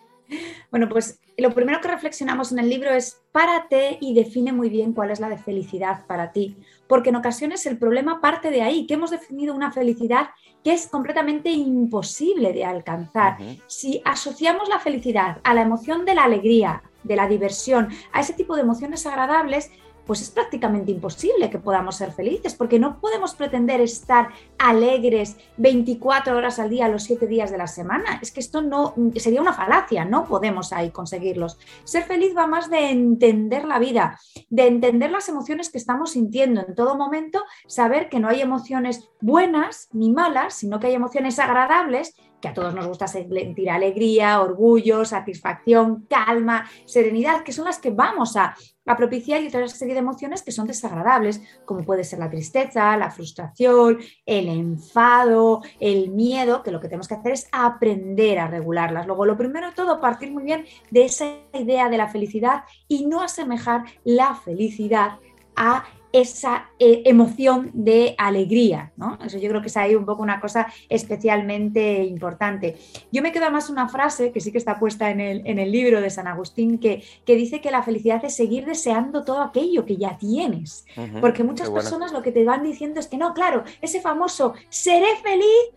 Bueno, 0.70 0.88
pues 0.90 1.20
lo 1.42 1.54
primero 1.54 1.82
que 1.82 1.88
reflexionamos 1.88 2.52
en 2.52 2.60
el 2.60 2.70
libro 2.70 2.92
es 2.92 3.22
párate 3.32 3.98
y 4.02 4.14
define 4.14 4.52
muy 4.52 4.70
bien 4.70 4.94
cuál 4.94 5.12
es 5.12 5.20
la 5.20 5.30
de 5.30 5.38
felicidad 5.38 6.06
para 6.08 6.32
ti, 6.32 6.58
porque 6.88 7.10
en 7.10 7.18
ocasiones 7.18 7.66
el 7.66 7.78
problema 7.78 8.22
parte 8.22 8.50
de 8.50 8.62
ahí, 8.62 8.88
que 8.88 8.96
hemos 8.96 9.12
definido 9.12 9.54
una 9.54 9.72
felicidad 9.72 10.30
que 10.64 10.74
es 10.74 10.88
completamente 10.88 11.52
imposible 11.52 12.52
de 12.54 12.66
alcanzar. 12.66 13.38
Si 13.68 14.02
asociamos 14.04 14.68
la 14.70 14.80
felicidad 14.80 15.40
a 15.44 15.54
la 15.54 15.62
emoción 15.62 16.06
de 16.06 16.16
la 16.16 16.24
alegría, 16.24 16.84
de 17.04 17.16
la 17.16 17.28
diversión, 17.28 17.90
a 18.12 18.22
ese 18.22 18.34
tipo 18.34 18.56
de 18.56 18.62
emociones 18.62 19.06
agradables, 19.06 19.72
pues 20.10 20.24
es 20.24 20.32
prácticamente 20.32 20.92
imposible 20.92 21.52
que 21.52 21.60
podamos 21.60 21.98
ser 21.98 22.12
felices, 22.12 22.56
porque 22.56 22.80
no 22.80 23.00
podemos 23.00 23.36
pretender 23.36 23.80
estar 23.80 24.30
alegres 24.58 25.38
24 25.58 26.36
horas 26.36 26.58
al 26.58 26.72
día, 26.72 26.88
los 26.88 27.04
7 27.04 27.28
días 27.28 27.52
de 27.52 27.60
la 27.60 27.68
semana. 27.68 28.18
Es 28.20 28.32
que 28.32 28.40
esto 28.40 28.64
no 28.64 28.96
sería 29.18 29.40
una 29.40 29.54
falacia, 29.54 30.06
no 30.06 30.26
podemos 30.26 30.74
ahí 30.74 30.90
conseguirlos. 30.90 31.60
Ser 31.84 32.06
feliz 32.06 32.36
va 32.36 32.48
más 32.48 32.72
de 32.72 32.90
entender 32.90 33.66
la 33.66 33.78
vida, 33.78 34.20
de 34.50 34.66
entender 34.66 35.12
las 35.12 35.30
emociones 35.30 35.70
que 35.70 35.78
estamos 35.78 36.14
sintiendo 36.14 36.66
en 36.68 36.74
todo 36.74 36.96
momento, 36.96 37.44
saber 37.68 38.10
que 38.10 38.20
no 38.20 38.30
hay 38.30 38.42
emociones 38.42 39.12
buenas 39.22 39.90
ni 39.92 40.10
malas, 40.10 40.56
sino 40.56 40.80
que 40.80 40.88
hay 40.88 40.96
emociones 40.96 41.38
agradables 41.38 42.16
que 42.40 42.48
a 42.48 42.54
todos 42.54 42.74
nos 42.74 42.88
gusta 42.88 43.08
sentir 43.08 43.70
alegría, 43.70 44.42
orgullo, 44.42 45.06
satisfacción, 45.06 46.06
calma, 46.10 46.70
serenidad, 46.86 47.44
que 47.44 47.52
son 47.52 47.66
las 47.66 47.80
que 47.80 47.92
vamos 47.92 48.36
a, 48.38 48.56
propiciar 48.98 49.42
y 49.42 49.48
otra 49.48 49.68
serie 49.68 49.94
de 49.94 50.00
emociones 50.00 50.42
que 50.42 50.52
son 50.52 50.68
desagradables, 50.68 51.42
como 51.66 51.84
puede 51.84 52.04
ser 52.04 52.20
la 52.20 52.30
tristeza, 52.30 52.98
la 52.98 53.12
frustración, 53.12 54.00
el 54.26 54.48
enfado, 54.48 55.62
el 55.80 56.10
miedo, 56.10 56.64
que 56.64 56.72
lo 56.72 56.80
que 56.80 56.88
tenemos 56.88 57.08
que 57.08 57.16
hacer 57.16 57.34
es 57.34 57.48
aprender 57.52 58.40
a 58.40 58.48
regularlas. 58.48 59.08
Luego, 59.08 59.26
lo 59.26 59.38
primero 59.38 59.68
de 59.68 59.74
todo, 59.74 60.00
partir 60.00 60.32
muy 60.32 60.44
bien 60.44 60.66
de 60.92 61.06
esa 61.06 61.26
idea 61.54 61.90
de 61.90 61.98
la 61.98 62.08
felicidad 62.08 62.64
y 62.88 63.06
no 63.06 63.22
asemejar 63.22 63.84
la 64.04 64.36
felicidad 64.36 65.20
a 65.56 65.84
esa 66.12 66.70
eh, 66.80 67.04
emoción 67.06 67.72
de 67.74 68.16
alegría, 68.18 68.92
¿no? 68.98 69.18
Eso 69.24 69.38
yo 69.38 69.50
creo 69.50 69.62
que 69.62 69.68
es 69.68 69.78
ahí 69.78 69.96
un 69.96 70.06
poco 70.06 70.24
una 70.24 70.40
cosa 70.40 70.68
especialmente 70.90 72.04
importante. 72.04 72.78
Yo 73.12 73.22
me 73.22 73.32
quedo 73.32 73.50
más 73.52 73.70
una 73.70 73.88
frase 73.90 74.32
que 74.32 74.40
sí 74.40 74.52
que 74.52 74.58
está 74.58 74.80
puesta 74.80 75.12
en 75.12 75.20
el, 75.20 75.42
en 75.46 75.60
el 75.60 75.72
libro 75.72 76.02
de 76.02 76.10
San 76.10 76.28
Agustín 76.28 76.80
que, 76.80 77.04
que, 77.26 77.36
dice 77.36 77.62
que 77.62 77.72
la 77.72 77.84
felicidad 77.84 78.24
es 78.26 78.36
seguir 78.36 78.66
deseando 78.66 79.24
todo 79.24 79.42
aquello 79.42 79.86
que 79.86 79.98
ya 79.98 80.18
tienes. 80.18 80.86
Porque 81.22 81.44
muchas 81.44 81.70
personas 81.70 82.12
lo 82.12 82.22
que 82.22 82.32
te 82.32 82.44
van 82.44 82.64
diciendo 82.64 83.00
es 83.00 83.08
que 83.08 83.18
no, 83.18 83.34
claro, 83.34 83.64
ese 83.82 84.02
famoso 84.02 84.54
seré 84.70 85.16
feliz 85.24 85.74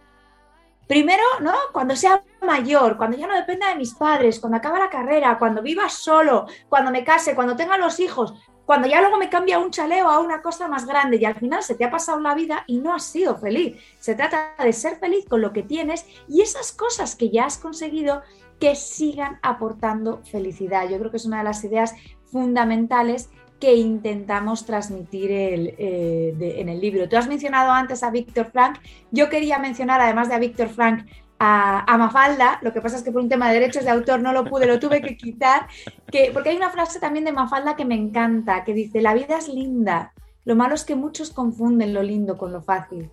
Primero, 0.93 1.23
¿no? 1.41 1.55
Cuando 1.73 1.97
sea 1.97 2.23
mayor, 2.43 2.97
cuando 2.97 3.17
ya 3.17 3.27
no 3.27 3.35
dependa 3.35 3.69
de 3.69 3.77
mis 3.77 3.95
padres, 3.95 4.41
cuando 4.41 4.59
acabe 4.59 4.79
la 4.79 4.91
carrera, 4.91 5.39
cuando 5.39 5.63
viva 5.63 5.89
solo, 5.89 6.47
cuando 6.69 6.91
me 6.91 7.05
case, 7.05 7.35
cuando 7.35 7.57
tenga 7.57 7.79
los 7.79 7.99
hijos, 8.01 8.35
cuando 8.67 8.89
ya 8.89 9.01
luego 9.01 9.19
me 9.19 9.29
cambia 9.29 9.59
un 9.59 9.71
chaleo 9.71 10.09
a 10.09 10.21
una 10.21 10.43
cosa 10.43 10.69
más 10.69 10.87
grande 10.87 11.17
y 11.17 11.25
al 11.25 11.35
final 11.35 11.63
se 11.63 11.75
te 11.75 11.85
ha 11.85 11.91
pasado 11.91 12.21
la 12.21 12.35
vida 12.35 12.65
y 12.67 12.79
no 12.79 12.95
has 12.95 13.05
sido 13.05 13.37
feliz. 13.37 13.77
Se 13.99 14.15
trata 14.15 14.55
de 14.59 14.73
ser 14.73 14.97
feliz 14.97 15.27
con 15.29 15.41
lo 15.41 15.53
que 15.53 15.63
tienes 15.63 16.07
y 16.29 16.41
esas 16.43 16.73
cosas 16.73 17.17
que 17.17 17.31
ya 17.31 17.47
has 17.47 17.59
conseguido 17.59 18.23
que 18.61 18.77
sigan 18.77 19.39
aportando 19.43 20.23
felicidad. 20.25 20.89
Yo 20.89 20.99
creo 20.99 21.11
que 21.11 21.17
es 21.17 21.27
una 21.27 21.39
de 21.39 21.45
las 21.45 21.65
ideas 21.65 21.95
fundamentales 22.27 23.29
que 23.63 23.75
intentamos 23.75 24.67
transmitir 24.67 25.31
eh, 25.31 26.35
en 26.41 26.69
el 26.69 26.81
libro. 26.81 27.09
Tú 27.09 27.17
has 27.17 27.29
mencionado 27.29 27.71
antes 27.71 28.03
a 28.03 28.11
Víctor 28.11 28.51
Frank, 28.51 28.81
yo 29.13 29.29
quería 29.29 29.61
mencionar 29.61 30.01
además 30.01 30.29
de 30.29 30.35
a 30.35 30.41
Víctor 30.41 30.69
Frank 30.69 31.07
a, 31.45 31.99
Mafalda, 31.99 32.61
lo 32.63 32.73
que 32.73 32.81
pasa 32.81 32.97
es 32.97 33.03
que 33.03 33.11
por 33.11 33.21
un 33.21 33.29
tema 33.29 33.49
de 33.49 33.55
derechos 33.55 33.85
de 33.85 33.91
autor 33.91 34.21
no 34.21 34.33
lo 34.33 34.45
pude, 34.45 34.67
lo 34.67 34.79
tuve 34.79 35.03
que 35.03 35.17
quitar, 35.17 35.67
que, 36.11 36.31
porque 36.33 36.51
hay 36.51 36.57
una 36.57 36.71
frase 36.71 37.01
también 37.01 37.25
de 37.25 37.33
Mafalda 37.33 37.75
que 37.75 37.85
me 37.85 37.97
encanta, 37.97 38.63
que 38.63 38.73
dice, 38.73 39.03
la 39.03 39.13
vida 39.13 39.39
es 39.39 39.49
linda, 39.49 40.13
lo 40.45 40.55
malo 40.55 40.77
es 40.77 40.85
que 40.85 40.95
muchos 40.95 41.31
confunden 41.31 41.95
lo 41.95 42.03
lindo 42.03 42.39
con 42.39 42.53
lo 42.53 42.63
fácil. 42.63 43.11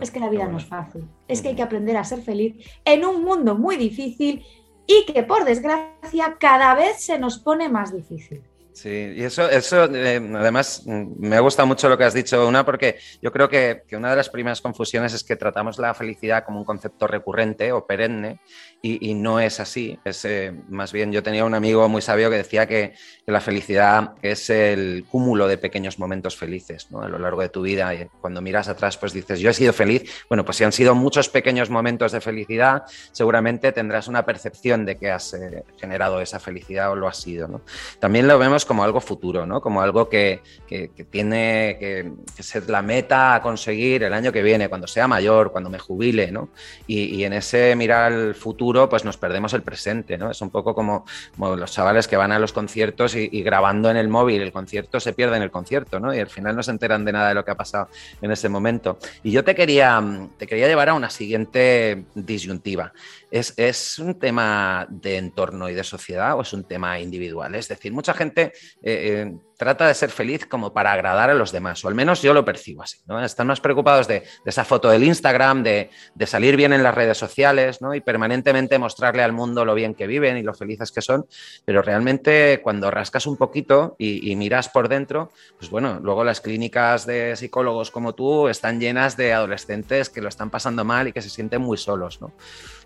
es 0.00 0.10
que 0.10 0.18
la 0.18 0.30
vida 0.30 0.46
no 0.46 0.56
es 0.56 0.64
fácil, 0.64 1.06
es 1.28 1.42
que 1.42 1.48
hay 1.48 1.56
que 1.56 1.62
aprender 1.62 1.98
a 1.98 2.04
ser 2.04 2.22
feliz 2.22 2.56
en 2.86 3.04
un 3.04 3.22
mundo 3.22 3.54
muy 3.54 3.76
difícil 3.76 4.44
y 4.86 5.04
que 5.04 5.22
por 5.22 5.44
desgracia 5.44 6.36
cada 6.40 6.74
vez 6.74 7.02
se 7.02 7.18
nos 7.18 7.38
pone 7.38 7.68
más 7.68 7.92
difícil. 7.92 8.42
Sí, 8.78 9.12
y 9.16 9.24
eso, 9.24 9.50
eso 9.50 9.86
eh, 9.92 10.22
además 10.36 10.84
mm, 10.86 11.14
me 11.18 11.40
gusta 11.40 11.64
mucho 11.64 11.88
lo 11.88 11.98
que 11.98 12.04
has 12.04 12.14
dicho, 12.14 12.46
una, 12.46 12.64
porque 12.64 12.96
yo 13.20 13.32
creo 13.32 13.48
que, 13.48 13.82
que, 13.88 13.96
una 13.96 14.10
de 14.10 14.14
las 14.14 14.28
primeras 14.28 14.60
confusiones 14.60 15.12
es 15.14 15.24
que 15.24 15.34
tratamos 15.34 15.80
la 15.80 15.94
felicidad 15.94 16.44
como 16.44 16.60
un 16.60 16.64
concepto 16.64 17.08
recurrente 17.08 17.72
o 17.72 17.84
perenne 17.88 18.38
y, 18.80 19.14
no 19.14 19.40
es 19.40 19.58
así. 19.58 19.98
Es, 20.04 20.24
eh, 20.24 20.52
más 20.68 20.92
bien, 20.92 21.10
yo 21.10 21.22
tenía 21.22 21.44
un 21.44 21.54
amigo 21.54 21.88
muy 21.88 22.00
sabio 22.00 22.30
que 22.30 22.36
decía 22.36 22.66
que, 22.66 22.94
la 23.26 23.40
felicidad 23.42 24.14
es 24.22 24.48
el 24.48 25.04
cúmulo 25.06 25.48
de 25.48 25.58
pequeños 25.58 25.98
momentos 25.98 26.34
felices 26.34 26.90
¿no? 26.90 27.02
a 27.02 27.08
lo 27.08 27.18
largo 27.18 27.42
de 27.42 27.50
tu 27.50 27.60
vida. 27.60 27.92
Y 27.94 28.08
cuando 28.22 28.40
miras 28.40 28.68
atrás, 28.68 28.96
pues 28.96 29.12
dices, 29.12 29.40
yo 29.40 29.50
he 29.50 29.54
sido 29.54 29.74
feliz. 29.74 30.10
Bueno, 30.30 30.46
pues 30.46 30.56
si 30.56 30.64
han 30.64 30.72
sido 30.72 30.94
muchos 30.94 31.28
pequeños 31.28 31.68
momentos 31.68 32.12
de 32.12 32.22
felicidad, 32.22 32.84
seguramente 33.12 33.72
tendrás 33.72 34.08
una 34.08 34.24
percepción 34.24 34.86
de 34.86 34.96
que 34.96 35.10
has 35.10 35.34
eh, 35.34 35.62
generado 35.78 36.22
esa 36.22 36.40
felicidad 36.40 36.90
o 36.90 36.96
lo 36.96 37.06
has 37.06 37.18
sido. 37.18 37.48
¿no? 37.48 37.60
También 37.98 38.26
lo 38.26 38.38
vemos 38.38 38.64
como 38.68 38.84
algo 38.84 39.00
futuro, 39.00 39.46
¿no? 39.46 39.60
como 39.60 39.82
algo 39.82 40.08
que, 40.08 40.42
que, 40.68 40.88
tiene 41.10 41.76
que, 41.80 42.12
ser 42.40 42.70
la 42.70 42.82
meta 42.82 43.34
a 43.34 43.42
conseguir 43.42 44.04
el 44.04 44.12
año 44.12 44.30
que 44.30 44.42
viene, 44.42 44.68
cuando 44.68 44.86
sea 44.86 45.08
mayor, 45.08 45.50
cuando 45.50 45.70
me 45.70 45.80
jubile. 45.80 46.30
¿no? 46.30 46.50
Y, 46.86 47.24
en 47.24 47.32
ese 47.32 47.74
mirar 47.74 48.12
al 48.12 48.34
futuro, 48.34 48.88
pues 48.88 49.04
nos 49.04 49.16
perdemos 49.16 49.52
el 49.54 49.62
presente, 49.62 50.16
¿no? 50.16 50.30
Es 50.30 50.40
un 50.40 50.50
poco 50.50 50.74
como, 50.74 51.04
los 51.38 51.72
chavales 51.72 52.06
que 52.06 52.16
van 52.16 52.30
a 52.30 52.38
los 52.38 52.52
conciertos 52.52 53.16
y, 53.16 53.42
grabando 53.42 53.90
en 53.90 53.96
el 53.96 54.08
móvil 54.08 54.42
el 54.42 54.52
concierto 54.52 55.00
se 55.00 55.12
pierden 55.12 55.42
el 55.42 55.50
concierto, 55.50 55.98
¿no? 55.98 56.14
Y 56.14 56.18
al 56.18 56.28
final 56.28 56.54
no 56.54 56.62
se 56.62 56.70
enteran 56.70 57.04
de 57.04 57.12
nada 57.12 57.30
de 57.30 57.34
lo 57.34 57.44
que 57.44 57.50
ha 57.50 57.56
pasado 57.56 57.88
en 58.20 58.30
ese 58.30 58.48
momento. 58.48 58.98
Y 59.22 59.30
yo 59.30 59.42
te 59.42 59.54
quería, 59.54 60.02
te 60.36 60.46
quería 60.46 60.68
llevar 60.68 60.90
a 60.90 60.94
una 60.94 61.10
siguiente 61.10 62.04
disyuntiva. 62.14 62.92
¿Es, 63.30 63.98
un 63.98 64.18
tema 64.18 64.86
de 64.88 65.18
entorno 65.18 65.68
y 65.68 65.74
de 65.74 65.84
sociedad 65.84 66.36
o 66.36 66.42
es 66.42 66.52
un 66.52 66.64
tema 66.64 66.98
individual? 66.98 67.54
Es 67.54 67.68
decir, 67.68 67.92
mucha 67.92 68.14
gente 68.14 68.52
eh, 68.82 69.26
eh, 69.26 69.36
trata 69.58 69.88
de 69.88 69.94
ser 69.94 70.10
feliz 70.10 70.46
como 70.46 70.72
para 70.72 70.92
agradar 70.92 71.30
a 71.30 71.34
los 71.34 71.50
demás, 71.50 71.84
o 71.84 71.88
al 71.88 71.94
menos 71.94 72.22
yo 72.22 72.32
lo 72.32 72.44
percibo 72.44 72.82
así. 72.82 72.98
¿no? 73.06 73.22
Están 73.22 73.48
más 73.48 73.60
preocupados 73.60 74.06
de, 74.06 74.22
esa 74.46 74.64
foto 74.64 74.88
del 74.88 75.02
Instagram, 75.02 75.62
de, 75.64 75.90
salir 76.26 76.56
bien 76.56 76.72
en 76.72 76.82
las 76.82 76.94
redes 76.94 77.18
sociales 77.18 77.82
¿no? 77.82 77.94
y 77.94 78.00
permanentemente 78.00 78.78
mostrarle 78.78 79.22
al 79.22 79.32
mundo 79.32 79.64
lo 79.64 79.74
bien 79.74 79.94
que 79.94 80.06
viven 80.06 80.36
y 80.38 80.42
lo 80.42 80.54
felices 80.54 80.92
que 80.92 81.02
son, 81.02 81.26
pero 81.64 81.82
realmente 81.82 82.60
cuando 82.62 82.90
rascas 82.90 83.26
un 83.26 83.36
poquito 83.36 83.96
y, 83.98 84.36
miras 84.36 84.68
por 84.68 84.88
dentro, 84.88 85.32
pues 85.58 85.70
bueno, 85.70 85.98
luego 86.00 86.22
las 86.22 86.40
clínicas 86.40 87.04
de 87.04 87.34
psicólogos 87.34 87.90
como 87.90 88.14
tú 88.14 88.46
están 88.46 88.78
llenas 88.78 89.16
de 89.16 89.32
adolescentes 89.32 90.08
que 90.08 90.22
lo 90.22 90.28
están 90.28 90.50
pasando 90.50 90.84
mal 90.84 91.08
y 91.08 91.12
que 91.12 91.20
se 91.20 91.30
sienten 91.30 91.62
muy 91.62 91.76
solos. 91.76 92.20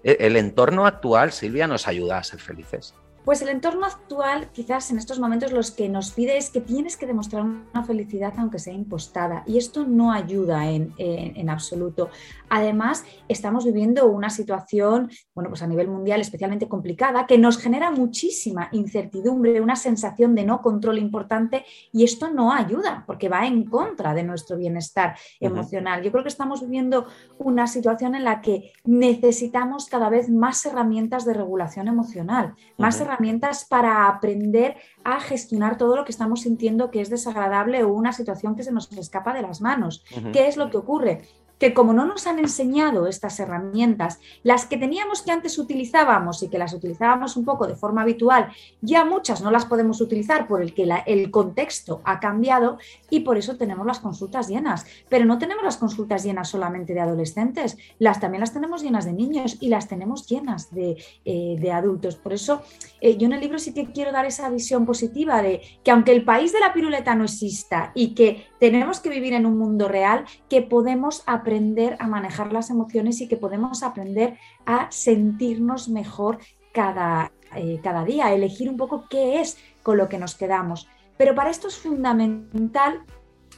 E-, 0.03 0.17
¿El 0.21 0.37
entorno 0.37 0.87
actual, 0.87 1.33
Silvia, 1.33 1.67
nos 1.67 1.87
ayuda 1.87 2.17
a 2.17 2.25
ser 2.25 2.41
felices? 2.41 2.95
Pues 3.25 3.41
el 3.41 3.51
entorno 3.51 3.87
actual, 3.87 4.49
quizás 4.53 4.91
en 4.91 4.99
estos 4.99 5.21
momentos, 5.21 5.53
los 5.53 5.71
que 5.71 5.89
nos 5.89 6.11
pide 6.11 6.37
es 6.37 6.51
que 6.51 6.61
tienes 6.61 6.97
que 6.97 7.07
demostrar 7.07 7.45
una 7.45 7.85
felicidad 7.85 8.35
aunque 8.37 8.59
sea 8.59 8.73
impostada. 8.73 9.45
Y 9.47 9.59
esto 9.59 9.87
no 9.87 10.13
ayuda 10.13 10.69
en, 10.69 10.93
en, 10.99 11.49
absoluto. 11.49 12.11
Además, 12.49 13.05
estamos 13.29 13.65
viviendo 13.65 14.07
una 14.07 14.29
situación, 14.29 15.09
bueno, 15.37 15.51
pues 15.51 15.63
a 15.63 15.69
nivel 15.69 15.87
mundial 15.87 16.21
especialmente 16.21 16.69
complicada, 16.69 17.27
que 17.29 17.39
nos 17.39 17.59
genera 17.59 17.93
muchísima 17.93 18.69
incertidumbre, 18.73 19.61
una 19.61 19.77
sensación 19.77 20.35
de 20.35 20.45
no 20.45 20.61
control 20.61 20.99
importante. 20.99 21.65
Y 21.93 22.03
esto 22.03 22.29
no 22.29 22.53
ayuda, 22.53 23.05
porque 23.07 23.29
va 23.29 23.47
en 23.47 23.67
contra 23.67 24.15
de 24.15 24.25
nuestro 24.25 24.57
bienestar 24.57 25.17
emocional. 25.39 26.03
Yo 26.03 26.11
creo 26.11 26.25
que 26.25 26.29
estamos 26.29 26.61
viviendo 26.61 27.07
una 27.39 27.69
situación 27.69 28.17
en 28.17 28.25
la 28.25 28.41
que 28.41 28.73
necesitamos 28.85 29.87
cada 29.89 30.09
vez 30.09 30.29
más 30.29 30.67
herramientas 30.67 31.25
de 31.25 31.35
regulación 31.35 31.87
emocional, 31.87 32.55
más 32.79 32.97
herramientas 32.97 33.12
herramientas 33.13 33.65
para 33.65 34.09
aprender 34.09 34.77
a 35.05 35.21
gestionar 35.21 35.77
todo 35.77 35.97
lo 35.97 36.05
que 36.05 36.13
estamos 36.13 36.43
sintiendo 36.43 36.91
que 36.91 37.01
es 37.01 37.11
desagradable 37.11 37.83
o 37.85 37.93
una 37.93 38.13
situación 38.13 38.57
que 38.57 38.63
se 38.63 38.73
nos 38.73 38.91
escapa 38.93 39.35
de 39.35 39.43
las 39.43 39.61
manos. 39.61 40.05
¿Qué 40.33 40.49
es 40.49 40.57
lo 40.57 40.71
que 40.71 40.79
ocurre? 40.79 41.23
Que 41.63 41.75
como 41.75 41.93
no 41.93 42.05
nos 42.05 42.27
han 42.27 42.41
enseñado 42.41 43.07
estas 43.07 43.39
herramientas, 43.39 44.19
las 44.43 44.67
que 44.67 44.77
teníamos 44.77 45.23
que 45.23 45.31
antes 45.31 45.61
utilizábamos 45.61 46.43
y 46.43 46.49
que 46.49 46.59
las 46.59 46.75
utilizábamos 46.75 47.37
un 47.37 47.45
poco 47.45 47.69
de 47.69 47.77
forma 47.77 48.03
habitual, 48.03 48.49
ya 48.81 49.05
muchas 49.05 49.43
no 49.43 49.53
las 49.53 49.65
podemos 49.67 50.01
utilizar 50.01 50.49
por 50.49 50.61
el 50.61 50.75
que 50.75 50.93
el 51.07 51.31
contexto 51.31 52.01
ha 52.03 52.19
cambiado 52.19 52.79
y 53.11 53.21
por 53.21 53.39
eso 53.39 53.59
tenemos 53.59 53.87
las 53.87 54.01
consultas 54.01 54.49
llenas. 54.49 54.87
Pero 55.09 55.25
no 55.25 55.39
tenemos 55.39 55.63
las 55.63 55.77
consultas 55.77 56.25
llenas 56.25 56.49
solamente 56.49 56.95
de 56.95 57.01
adolescentes, 57.01 57.79
las 58.01 58.19
también 58.19 58.41
las 58.41 58.53
tenemos 58.53 58.83
llenas 58.83 59.05
de 59.05 59.13
niños 59.13 59.59
y 59.61 59.69
las 59.69 59.87
tenemos 59.87 60.27
llenas 60.27 60.75
de, 60.75 60.97
eh, 61.25 61.71
adultos. 61.73 62.17
Por 62.17 62.33
eso 62.33 62.63
eh, 63.01 63.17
yo 63.17 63.27
en 63.27 63.35
el 63.35 63.41
libro 63.41 63.61
sí 63.61 63.73
que 63.73 63.93
quiero 63.93 64.11
dar 64.11 64.27
esa 64.27 64.51
visión 64.51 64.85
positiva 64.85 65.41
de 65.43 65.61
que 65.85 65.93
aunque 65.93 66.11
el 66.11 66.25
país 66.25 66.53
de 66.53 66.59
la 66.59 66.73
piruleta 66.73 67.15
no 67.15 67.23
exista 67.23 67.93
y 67.95 68.15
que 68.15 68.49
tenemos 68.59 68.99
que 68.99 69.11
vivir 69.11 69.33
en 69.35 69.47
un 69.47 69.57
mundo 69.57 69.87
real, 69.87 70.25
que 70.49 70.63
podemos 70.63 71.23
aprender 71.25 71.52
aprender 71.53 71.97
a 71.99 72.07
manejar 72.09 72.51
las 72.51 72.71
emociones 72.71 73.21
y 73.21 73.29
que 73.29 73.37
podemos 73.37 73.83
aprender 73.83 74.39
a 74.65 74.91
sentirnos 74.91 75.91
mejor 75.91 76.39
cada, 76.73 77.31
eh, 77.55 77.79
cada 77.83 78.05
día, 78.05 78.27
a 78.27 78.33
elegir 78.33 78.71
un 78.71 78.79
poco 78.79 79.05
qué 79.11 79.43
es 79.43 79.59
con 79.83 79.99
lo 79.99 80.09
que 80.09 80.17
nos 80.17 80.35
quedamos. 80.35 80.89
Pero 81.19 81.35
para 81.35 81.51
esto 81.51 81.69
es 81.69 81.77
fundamental 81.77 83.03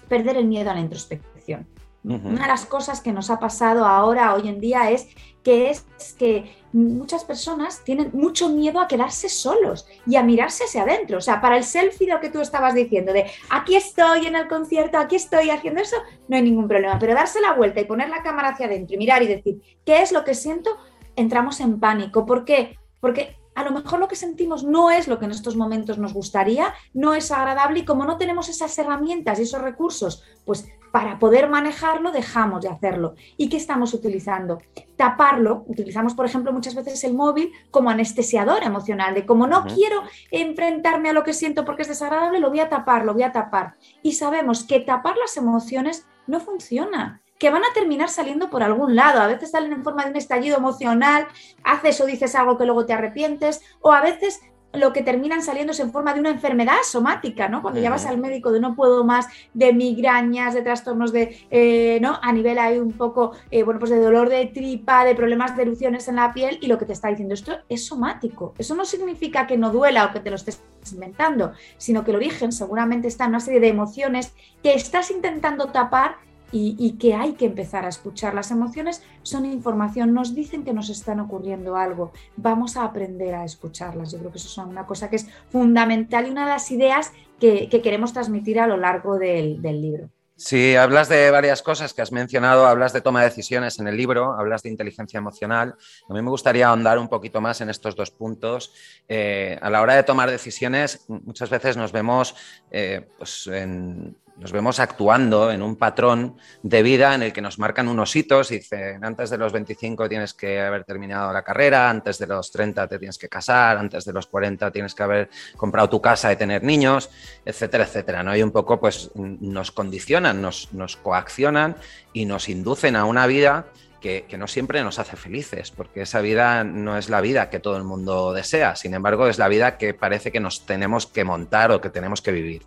perder 0.09 0.37
el 0.39 0.47
miedo 0.47 0.73
a 0.73 0.75
la 0.75 0.81
introspección. 0.81 1.69
Una 2.05 2.43
de 2.43 2.49
las 2.49 2.67
cosas 2.67 3.01
que 3.01 3.13
nos 3.13 3.31
ha 3.31 3.41
pasado 3.41 3.87
ahora, 3.87 4.35
hoy 4.35 4.49
en 4.49 4.61
día, 4.61 4.91
es 4.91 5.09
que 5.43 5.71
es 5.71 5.85
que 6.19 6.57
muchas 6.73 7.25
personas 7.25 7.83
tienen 7.85 8.11
mucho 8.13 8.49
miedo 8.49 8.81
a 8.81 8.89
quedarse 8.89 9.29
solos 9.29 9.87
y 10.07 10.17
a 10.17 10.23
mirarse 10.23 10.65
hacia 10.65 10.83
adentro. 10.83 11.19
O 11.19 11.21
sea, 11.21 11.41
para 11.41 11.57
el 11.57 11.65
selfie 11.65 12.09
lo 12.09 12.21
que 12.21 12.31
tú 12.31 12.41
estabas 12.41 12.75
diciendo 12.75 13.13
de 13.13 13.31
aquí 13.51 13.77
estoy 13.77 14.27
en 14.27 14.37
el 14.37 14.49
concierto, 14.49 14.99
aquí 14.99 15.17
estoy 15.17 15.51
haciendo 15.51 15.81
eso, 15.81 15.97
no 16.29 16.37
hay 16.37 16.43
ningún 16.43 16.67
problema. 16.67 16.99
Pero 16.99 17.15
darse 17.15 17.41
la 17.41 17.53
vuelta 17.53 17.81
y 17.81 17.85
poner 17.85 18.09
la 18.09 18.23
cámara 18.23 18.51
hacia 18.51 18.67
adentro 18.67 18.95
y 18.95 18.99
mirar 18.99 19.23
y 19.23 19.29
decir, 19.29 19.63
¿qué 19.85 20.03
es 20.03 20.13
lo 20.13 20.25
que 20.25 20.35
siento? 20.35 20.77
Entramos 21.17 21.61
en 21.61 21.79
pánico. 21.79 22.27
¿Por 22.27 22.45
qué? 22.45 22.79
Porque 23.01 23.37
a 23.55 23.65
lo 23.65 23.71
mejor 23.71 23.99
lo 23.99 24.09
que 24.09 24.17
sentimos 24.17 24.65
no 24.65 24.91
es 24.91 25.09
lo 25.09 25.19
que 25.19 25.25
en 25.25 25.31
estos 25.31 25.57
momentos 25.57 25.99
nos 25.99 26.13
gustaría, 26.13 26.75
no 26.93 27.15
es 27.15 27.31
agradable 27.31 27.81
y 27.81 27.85
como 27.85 28.05
no 28.05 28.17
tenemos 28.17 28.49
esas 28.49 28.77
herramientas 28.79 29.39
y 29.39 29.43
esos 29.43 29.63
recursos, 29.63 30.23
pues 30.45 30.69
para 30.95 31.19
poder 31.19 31.49
manejarlo 31.49 32.13
dejamos 32.13 32.63
de 32.63 32.69
hacerlo. 32.69 33.17
¿Y 33.37 33.49
qué 33.49 33.57
estamos 33.57 33.95
utilizando? 33.95 34.61
Taparlo. 34.97 35.65
Utilizamos, 35.67 36.15
por 36.15 36.25
ejemplo, 36.25 36.53
muchas 36.53 36.77
veces 36.77 37.03
el 37.03 37.15
móvil 37.15 37.51
como 37.73 37.91
anestesiador 37.91 38.63
emocional, 38.63 39.13
de 39.13 39.27
como 39.27 39.49
no 39.49 39.65
quiero 39.65 40.03
enfrentarme 40.31 41.11
a 41.11 41.13
lo 41.13 41.25
que 41.25 41.33
siento 41.33 41.65
porque 41.65 41.83
es 41.83 41.89
desagradable, 41.89 42.39
lo 42.39 42.51
voy 42.51 42.61
a 42.61 42.69
tapar, 42.69 43.05
lo 43.05 43.13
voy 43.13 43.25
a 43.25 43.33
tapar. 43.33 43.75
Y 44.05 44.13
sabemos 44.13 44.63
que 44.63 44.79
tapar 44.79 45.17
las 45.17 45.37
emociones 45.37 46.07
no 46.29 46.39
funciona 46.39 47.24
que 47.38 47.50
van 47.50 47.62
a 47.64 47.73
terminar 47.75 48.09
saliendo 48.09 48.50
por 48.50 48.62
algún 48.62 48.97
lado. 48.97 49.21
A 49.21 49.26
veces 49.26 49.50
salen 49.50 49.73
en 49.73 49.85
forma 49.85 50.05
de 50.05 50.11
un 50.11 50.17
estallido 50.17 50.57
emocional, 50.57 51.26
haces 51.62 52.00
o 52.00 52.07
dices 52.07 52.35
algo 52.35 52.57
que 52.57 52.64
luego 52.64 52.87
te 52.87 52.93
arrepientes, 52.93 53.62
o 53.81 53.93
a 53.93 54.00
veces 54.00 54.41
lo 54.75 54.93
que 54.93 55.03
terminan 55.03 55.43
saliendo 55.43 55.73
es 55.73 55.81
en 55.81 55.93
forma 55.93 56.14
de 56.14 56.21
una 56.21 56.31
enfermedad 56.31 56.79
somática, 56.85 57.49
¿no? 57.49 57.62
Cuando 57.62 57.81
ya 57.81 57.91
vas 57.91 58.07
al 58.07 58.19
médico 58.19 58.53
de 58.53 58.61
no 58.61 58.75
puedo 58.75 59.05
más, 59.05 59.26
de 59.53 59.73
migrañas, 59.73 60.55
de 60.55 60.62
trastornos 60.62 61.12
de, 61.12 61.47
eh, 61.50 61.99
¿no? 62.00 62.19
A 62.23 62.33
nivel 62.33 62.59
hay 62.59 62.79
un 62.79 62.93
poco, 62.93 63.33
eh, 63.50 63.62
bueno, 63.62 63.79
pues 63.79 63.91
de 63.91 64.00
dolor 64.00 64.29
de 64.29 64.47
tripa, 64.47 65.05
de 65.05 65.14
problemas 65.14 65.57
de 65.57 65.62
erupciones 65.62 66.09
en 66.09 66.17
la 66.17 66.33
piel 66.33 66.59
y 66.61 66.67
lo 66.67 66.79
que 66.79 66.87
te 66.87 66.93
está 66.93 67.09
diciendo 67.09 67.35
esto 67.35 67.57
es 67.69 67.87
somático. 67.87 68.55
Eso 68.59 68.75
no 68.75 68.85
significa 68.85 69.47
que 69.47 69.57
no 69.57 69.71
duela 69.71 70.07
o 70.07 70.12
que 70.12 70.21
te 70.21 70.31
lo 70.31 70.37
estés 70.37 70.62
inventando, 70.93 71.53
sino 71.76 72.05
que 72.05 72.11
el 72.11 72.17
origen 72.17 72.53
seguramente 72.53 73.09
está 73.09 73.25
en 73.25 73.31
una 73.31 73.41
serie 73.41 73.61
de 73.61 73.69
emociones 73.69 74.35
que 74.62 74.75
estás 74.75 75.11
intentando 75.11 75.67
tapar 75.67 76.17
y, 76.57 76.93
que 76.99 77.15
hay 77.15 77.33
que 77.33 77.47
empezar 77.47 77.85
a 77.85 77.89
escuchar. 77.89 78.33
Las 78.33 78.53
emociones 78.53 79.03
son 79.23 79.45
información, 79.45 80.15
nos 80.15 80.37
dicen 80.37 80.63
que 80.63 80.73
nos 80.73 80.89
están 80.89 81.19
ocurriendo 81.19 81.77
algo, 81.77 82.13
vamos 82.37 82.77
a 82.77 82.85
aprender 82.85 83.35
a 83.35 83.45
escucharlas. 83.45 84.13
Yo 84.13 84.19
creo 84.19 84.31
que 84.31 84.39
eso 84.39 84.49
es 84.49 84.67
una 84.67 84.87
cosa 84.87 85.11
que 85.11 85.17
es 85.17 85.27
fundamental 85.51 86.29
y 86.29 86.31
una 86.31 86.45
de 86.45 86.53
las 86.53 86.71
ideas 86.71 87.13
que, 87.41 87.69
queremos 87.83 88.13
transmitir 88.13 88.61
a 88.61 88.69
lo 88.69 88.77
largo 88.77 89.19
del, 89.19 89.61
libro. 89.63 90.09
Sí, 90.37 90.77
hablas 90.77 91.09
de 91.09 91.31
varias 91.31 91.61
cosas 91.61 91.93
que 91.93 92.03
has 92.03 92.13
mencionado, 92.13 92.67
hablas 92.67 92.93
de 92.93 93.01
toma 93.01 93.21
de 93.21 93.31
decisiones 93.31 93.81
en 93.81 93.89
el 93.89 93.97
libro, 93.97 94.35
hablas 94.35 94.63
de 94.63 94.71
inteligencia 94.71 95.19
emocional. 95.19 95.75
A 96.09 96.13
mí 96.13 96.23
me 96.23 96.31
gustaría 96.31 96.69
ahondar 96.69 96.99
un 96.99 97.09
poquito 97.09 97.41
más 97.41 97.61
en 97.61 97.71
estos 97.71 97.97
dos 97.97 98.11
puntos. 98.13 98.73
Eh, 99.09 99.59
a 99.61 99.71
la 99.71 99.83
hora 99.83 99.95
de 99.95 100.05
tomar 100.05 100.31
decisiones, 100.31 101.05
muchas 101.09 101.51
veces 101.51 101.77
nos 101.77 101.93
vemos 101.93 102.35
eh, 102.71 103.09
pues 103.19 103.49
en, 103.49 104.17
nos 104.37 104.50
vemos 104.50 104.81
actuando 104.81 105.53
en 105.53 105.62
un 105.62 105.76
patrón 105.76 106.37
de 106.62 106.83
vida 106.83 107.14
en 107.14 107.23
el 107.23 107.33
que 107.33 107.41
nos 107.41 107.59
marcan 107.59 107.88
unos 107.88 108.14
hitos, 108.17 108.49
dicen, 108.49 109.05
antes 109.05 109.31
de 109.31 109.38
los 109.38 109.53
25 109.53 110.09
tienes 110.09 110.35
que 110.35 110.61
haber 110.61 110.85
terminado 110.85 111.33
la 111.33 111.43
carrera, 111.43 111.88
antes 111.88 112.19
de 112.19 112.26
los 112.26 112.50
30 112.50 112.88
te 112.88 112.99
tienes 112.99 113.17
que 113.17 113.29
casar, 113.29 113.79
antes 113.79 114.05
de 114.05 114.12
los 114.12 114.26
40 114.26 114.71
tienes 114.73 114.95
que 114.95 115.03
haber 115.03 115.31
comprado 115.57 115.88
tu 115.88 116.00
casa 116.00 116.33
y 116.33 116.37
tener 116.37 116.64
niños, 116.64 117.11
etcétera, 117.45 117.85
etcétera. 117.85 118.23
¿no? 118.23 118.37
Y 118.37 118.43
un 118.43 118.50
poco 118.50 118.81
pues 118.81 119.11
nos 119.14 119.71
condicionan, 119.71 120.43
nos, 120.43 120.73
nos 120.73 120.97
coaccionan 120.97 121.76
y 122.12 122.25
nos 122.25 122.49
inducen 122.49 122.97
a 122.97 123.05
una 123.05 123.26
vida 123.26 123.67
que, 124.05 124.37
no 124.37 124.47
siempre 124.47 124.85
nos 124.85 124.99
hace 124.99 125.17
felices, 125.17 125.71
porque 125.71 126.03
esa 126.03 126.21
vida 126.21 126.63
no 126.63 126.99
es 126.99 127.09
la 127.09 127.23
vida 127.23 127.49
que 127.49 127.59
todo 127.59 127.79
el 127.79 127.85
mundo 127.85 128.35
desea, 128.35 128.77
sin 128.77 128.93
embargo 128.93 129.29
es 129.29 129.39
la 129.39 129.49
vida 129.49 129.79
que 129.79 129.95
parece 129.95 130.31
que 130.31 130.41
nos 130.41 130.67
tenemos 130.67 131.07
que 131.07 131.25
montar 131.25 131.73
o 131.73 131.81
que 131.81 131.89
tenemos 131.89 132.21
que 132.21 132.31
vivir. 132.31 132.63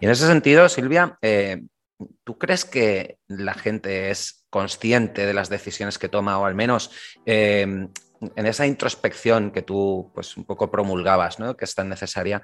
Y 0.00 0.06
en 0.06 0.10
ese 0.10 0.26
sentido, 0.26 0.70
Silvia, 0.70 1.18
eh, 1.20 1.62
¿tú 2.24 2.38
crees 2.38 2.64
que 2.64 3.18
la 3.28 3.52
gente 3.52 4.10
es 4.10 4.46
consciente 4.48 5.26
de 5.26 5.34
las 5.34 5.50
decisiones 5.50 5.98
que 5.98 6.08
toma 6.08 6.38
o 6.38 6.46
al 6.46 6.54
menos... 6.54 6.90
Eh, 7.26 7.88
en 8.36 8.46
esa 8.46 8.66
introspección 8.66 9.50
que 9.50 9.62
tú 9.62 10.10
pues 10.14 10.36
un 10.36 10.44
poco 10.44 10.70
promulgabas, 10.70 11.38
¿no? 11.38 11.56
que 11.56 11.64
es 11.64 11.74
tan 11.74 11.88
necesaria, 11.88 12.42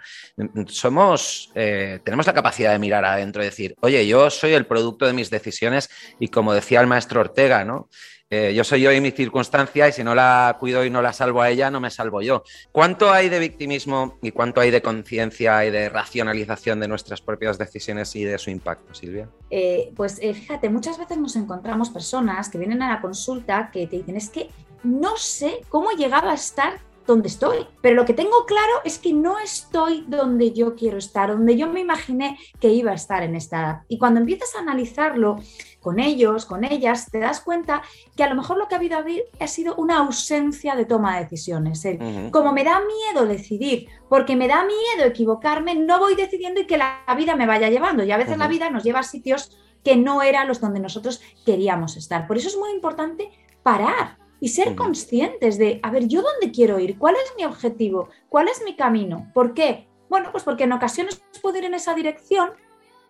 somos, 0.66 1.50
eh, 1.54 2.00
tenemos 2.04 2.26
la 2.26 2.34
capacidad 2.34 2.72
de 2.72 2.78
mirar 2.78 3.04
adentro 3.04 3.42
y 3.42 3.46
decir, 3.46 3.74
oye, 3.80 4.06
yo 4.06 4.30
soy 4.30 4.52
el 4.52 4.66
producto 4.66 5.06
de 5.06 5.12
mis 5.12 5.30
decisiones 5.30 5.90
y 6.18 6.28
como 6.28 6.52
decía 6.52 6.80
el 6.80 6.86
maestro 6.86 7.20
Ortega, 7.20 7.64
¿no? 7.64 7.88
Eh, 8.30 8.52
yo 8.54 8.62
soy 8.62 8.82
yo 8.82 8.92
y 8.92 9.00
mi 9.00 9.10
circunstancia 9.10 9.88
y 9.88 9.92
si 9.92 10.04
no 10.04 10.14
la 10.14 10.58
cuido 10.60 10.84
y 10.84 10.90
no 10.90 11.00
la 11.00 11.14
salvo 11.14 11.40
a 11.40 11.48
ella, 11.48 11.70
no 11.70 11.80
me 11.80 11.90
salvo 11.90 12.20
yo. 12.20 12.42
¿Cuánto 12.72 13.10
hay 13.10 13.30
de 13.30 13.38
victimismo 13.38 14.18
y 14.20 14.32
cuánto 14.32 14.60
hay 14.60 14.70
de 14.70 14.82
conciencia 14.82 15.64
y 15.64 15.70
de 15.70 15.88
racionalización 15.88 16.78
de 16.78 16.88
nuestras 16.88 17.22
propias 17.22 17.56
decisiones 17.56 18.14
y 18.16 18.24
de 18.24 18.36
su 18.36 18.50
impacto, 18.50 18.92
Silvia? 18.92 19.30
Eh, 19.48 19.92
pues 19.96 20.20
fíjate, 20.20 20.68
muchas 20.68 20.98
veces 20.98 21.16
nos 21.16 21.36
encontramos 21.36 21.88
personas 21.88 22.50
que 22.50 22.58
vienen 22.58 22.82
a 22.82 22.90
la 22.90 23.00
consulta 23.00 23.70
que 23.72 23.86
te 23.86 23.96
dicen 23.96 24.18
es 24.18 24.28
que 24.28 24.50
no 24.82 25.16
sé 25.16 25.60
cómo 25.68 25.90
llegaba 25.90 26.30
a 26.32 26.34
estar 26.34 26.80
donde 27.08 27.28
estoy. 27.28 27.66
Pero 27.80 27.96
lo 27.96 28.04
que 28.04 28.14
tengo 28.14 28.44
claro 28.46 28.74
es 28.84 28.98
que 28.98 29.12
no 29.12 29.40
estoy 29.40 30.04
donde 30.06 30.52
yo 30.52 30.76
quiero 30.76 30.98
estar, 30.98 31.30
donde 31.30 31.56
yo 31.56 31.66
me 31.66 31.80
imaginé 31.80 32.38
que 32.60 32.68
iba 32.68 32.92
a 32.92 32.94
estar 32.94 33.24
en 33.24 33.34
esta 33.34 33.58
edad. 33.60 33.82
Y 33.88 33.98
cuando 33.98 34.20
empiezas 34.20 34.54
a 34.54 34.60
analizarlo 34.60 35.40
con 35.80 35.98
ellos, 35.98 36.44
con 36.44 36.64
ellas, 36.64 37.10
te 37.10 37.18
das 37.18 37.40
cuenta 37.40 37.82
que 38.14 38.22
a 38.22 38.28
lo 38.28 38.36
mejor 38.36 38.58
lo 38.58 38.68
que 38.68 38.74
ha 38.74 38.78
habido 38.78 38.98
ha 39.40 39.46
sido 39.46 39.74
una 39.76 39.98
ausencia 39.98 40.76
de 40.76 40.84
toma 40.84 41.16
de 41.16 41.24
decisiones. 41.24 41.82
Como 42.30 42.52
me 42.52 42.62
da 42.62 42.80
miedo 42.80 43.26
decidir, 43.26 43.88
porque 44.08 44.36
me 44.36 44.46
da 44.46 44.64
miedo 44.64 45.08
equivocarme, 45.08 45.74
no 45.74 45.98
voy 45.98 46.14
decidiendo 46.14 46.60
y 46.60 46.66
que 46.66 46.78
la 46.78 47.02
vida 47.16 47.34
me 47.34 47.46
vaya 47.46 47.70
llevando. 47.70 48.04
Y 48.04 48.12
a 48.12 48.18
veces 48.18 48.38
la 48.38 48.48
vida 48.48 48.70
nos 48.70 48.84
lleva 48.84 49.00
a 49.00 49.04
sitios 49.04 49.58
que 49.82 49.96
no 49.96 50.22
eran 50.22 50.46
los 50.46 50.60
donde 50.60 50.80
nosotros 50.80 51.22
queríamos 51.46 51.96
estar. 51.96 52.26
Por 52.26 52.36
eso 52.36 52.48
es 52.48 52.56
muy 52.58 52.70
importante 52.70 53.30
parar 53.62 54.17
y 54.40 54.48
ser 54.48 54.74
conscientes 54.74 55.58
de, 55.58 55.80
a 55.82 55.90
ver, 55.90 56.06
¿yo 56.06 56.22
dónde 56.22 56.52
quiero 56.52 56.78
ir? 56.78 56.98
¿Cuál 56.98 57.14
es 57.16 57.32
mi 57.36 57.44
objetivo? 57.44 58.08
¿Cuál 58.28 58.48
es 58.48 58.62
mi 58.64 58.76
camino? 58.76 59.30
¿Por 59.34 59.54
qué? 59.54 59.88
Bueno, 60.08 60.30
pues 60.32 60.44
porque 60.44 60.64
en 60.64 60.72
ocasiones 60.72 61.22
puedo 61.42 61.58
ir 61.58 61.64
en 61.64 61.74
esa 61.74 61.94
dirección 61.94 62.50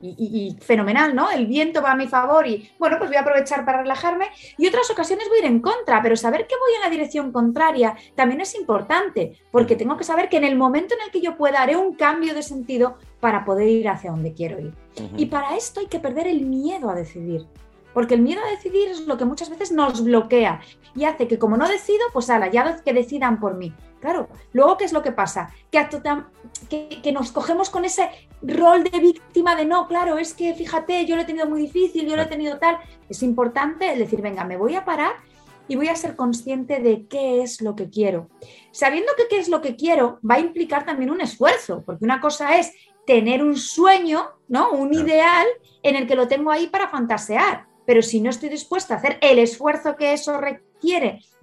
y, 0.00 0.56
fenomenal, 0.61 1.14
¿no? 1.14 1.30
El 1.30 1.47
viento 1.47 1.82
va 1.82 1.92
a 1.92 1.97
mi 1.97 2.06
favor 2.06 2.47
y, 2.47 2.70
bueno, 2.78 2.99
pues 2.99 3.11
voy 3.11 3.16
a 3.16 3.23
aprovechar 3.23 3.64
para 3.64 3.82
relajarme 3.82 4.26
y 4.56 4.66
otras 4.66 4.90
ocasiones 4.90 5.28
voy 5.28 5.38
a 5.38 5.40
ir 5.40 5.47
en 5.47 5.61
contra, 5.61 6.00
pero 6.02 6.16
saber 6.16 6.47
que 6.47 6.54
voy 6.56 6.75
en 6.76 6.82
la 6.82 6.90
dirección 6.90 7.32
contraria 7.32 7.97
también 8.14 8.40
es 8.40 8.54
importante, 8.54 9.40
porque 9.50 9.76
tengo 9.76 9.97
que 9.97 10.04
saber 10.04 10.28
que 10.28 10.37
en 10.37 10.44
el 10.44 10.56
momento 10.56 10.94
en 10.94 11.02
el 11.02 11.11
que 11.11 11.20
yo 11.20 11.37
pueda 11.37 11.62
haré 11.62 11.76
un 11.76 11.94
cambio 11.94 12.35
de 12.35 12.42
sentido 12.42 12.97
para 13.20 13.44
poder 13.44 13.68
ir 13.68 13.88
hacia 13.88 14.11
donde 14.11 14.32
quiero 14.32 14.61
ir. 14.61 14.73
Y 15.16 15.26
para 15.26 15.56
esto 15.56 15.80
hay 15.80 15.87
que 15.87 16.00
perder 16.00 16.26
el 16.26 16.42
miedo 16.42 16.90
a 16.90 16.94
decidir. 16.94 17.47
Porque 17.94 18.14
el 18.14 18.23
miedo 18.23 18.40
a 18.44 18.50
decidir 18.50 18.88
es 18.88 19.00
lo 19.00 19.16
que 19.16 19.25
muchas 19.25 19.50
veces 19.50 19.73
nos 19.73 20.04
bloquea 20.04 20.61
y 20.95 21.04
hace 21.04 21.28
que 21.28 21.38
como 21.38 21.57
no 21.57 21.68
decido, 21.68 22.04
pues 22.12 22.30
ala, 22.30 22.50
ya 22.50 22.83
que 22.83 22.92
decidan 22.92 23.40
por 23.40 23.54
mí. 23.54 23.73
Claro, 24.00 24.28
luego 24.52 24.76
¿qué 24.76 24.85
es 24.85 24.92
lo 24.92 25.02
que 25.02 25.11
pasa? 25.11 25.50
Que, 25.71 27.00
que, 27.02 27.12
nos 27.12 27.33
cogemos 27.33 27.68
con 27.68 27.85
ese 27.85 28.09
rol 28.42 28.85
de 28.85 28.99
víctima 29.00 29.57
de 29.57 29.64
no, 29.64 29.88
claro, 29.88 30.18
es 30.18 30.35
que 30.35 30.54
fíjate, 30.54 31.04
yo 31.04 31.16
lo 31.16 31.23
he 31.23 31.25
tenido 31.25 31.49
muy 31.49 31.62
difícil, 31.62 32.07
yo 32.07 32.14
lo 32.14 32.23
he 32.23 32.26
tenido 32.26 32.59
tal. 32.59 32.78
Es 33.09 33.23
importante 33.23 33.92
el 33.92 33.99
decir, 33.99 34.23
venga, 34.23 34.45
me 34.45 34.57
voy 34.57 34.76
a 34.76 34.85
parar 34.85 35.14
y 35.67 35.76
voy 35.76 35.89
a 35.89 35.97
ser 35.97 36.15
consciente 36.15 36.80
de 36.80 37.06
qué 37.06 37.43
es 37.43 37.60
lo 37.60 37.75
que 37.75 37.91
quiero. 37.91 38.28
Sabiendo 38.71 39.13
que 39.17 39.26
qué 39.28 39.39
es 39.39 39.49
lo 39.49 39.60
que 39.60 39.75
quiero 39.75 40.21
va 40.28 40.36
a 40.36 40.41
implicar 40.41 40.84
también 40.84 41.10
un 41.10 41.21
esfuerzo, 41.21 41.82
porque 41.84 42.04
una 42.04 42.21
cosa 42.21 42.56
es 42.56 42.73
tener 43.04 43.43
un 43.43 43.56
sueño, 43.56 44.28
¿no? 44.47 44.71
Un 44.71 44.95
ideal 44.95 45.47
en 45.82 45.97
el 45.97 46.06
que 46.06 46.15
lo 46.15 46.28
tengo 46.28 46.50
ahí 46.52 46.69
para 46.69 46.89
fantasear 46.89 47.67
pero 47.89 48.02
si 48.02 48.21
no 48.21 48.28
estoy 48.28 48.50
dispuesta 48.50 48.93
a 48.93 48.97
hacer 48.99 49.17
el 49.23 49.39
esfuerzo 49.39 49.97
que 49.97 50.13
eso 50.13 50.36
requiere 50.36 50.68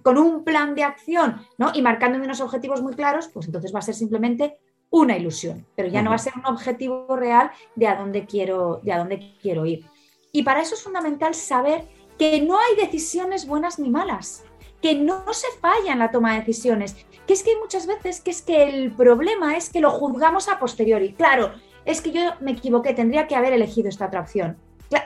con 0.02 0.18
un 0.18 0.44
plan 0.44 0.74
de 0.74 0.84
acción 0.84 1.40
¿no? 1.58 1.72
y 1.74 1.82
marcándome 1.82 2.24
unos 2.24 2.40
objetivos 2.40 2.82
muy 2.82 2.94
claros, 2.94 3.28
pues 3.28 3.46
entonces 3.46 3.74
va 3.74 3.80
a 3.80 3.82
ser 3.82 3.94
simplemente 3.94 4.58
una 4.90 5.16
ilusión, 5.16 5.66
pero 5.74 5.88
ya 5.88 6.00
no 6.02 6.10
va 6.10 6.16
a 6.16 6.20
ser 6.20 6.32
un 6.36 6.46
objetivo 6.46 7.16
real 7.16 7.50
de 7.74 7.88
a 7.88 7.96
dónde 7.96 8.24
quiero, 8.24 8.80
de 8.82 8.92
a 8.92 8.98
dónde 8.98 9.36
quiero 9.42 9.66
ir. 9.66 9.84
Y 10.32 10.42
para 10.42 10.60
eso 10.60 10.74
es 10.74 10.82
fundamental 10.82 11.34
saber 11.34 11.84
que 12.18 12.40
no 12.40 12.58
hay 12.58 12.76
decisiones 12.76 13.46
buenas 13.46 13.78
ni 13.78 13.90
malas, 13.90 14.44
que 14.80 14.94
no 14.94 15.24
se 15.32 15.48
falla 15.60 15.92
en 15.92 15.98
la 15.98 16.10
toma 16.10 16.32
de 16.32 16.40
decisiones, 16.40 16.94
que 17.26 17.32
es 17.32 17.42
que 17.42 17.50
hay 17.50 17.56
muchas 17.56 17.86
veces 17.86 18.20
que 18.20 18.30
es 18.30 18.42
que 18.42 18.62
el 18.62 18.92
problema 18.92 19.56
es 19.56 19.70
que 19.70 19.80
lo 19.80 19.90
juzgamos 19.90 20.48
a 20.48 20.58
posteriori. 20.58 21.14
Claro, 21.14 21.52
es 21.84 22.00
que 22.00 22.12
yo 22.12 22.20
me 22.40 22.52
equivoqué, 22.52 22.94
tendría 22.94 23.26
que 23.26 23.34
haber 23.34 23.52
elegido 23.52 23.88
esta 23.88 24.06
otra 24.06 24.20
opción. 24.20 24.56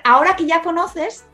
Ahora 0.04 0.36
que 0.36 0.46
ya 0.46 0.62
conoces, 0.62 1.24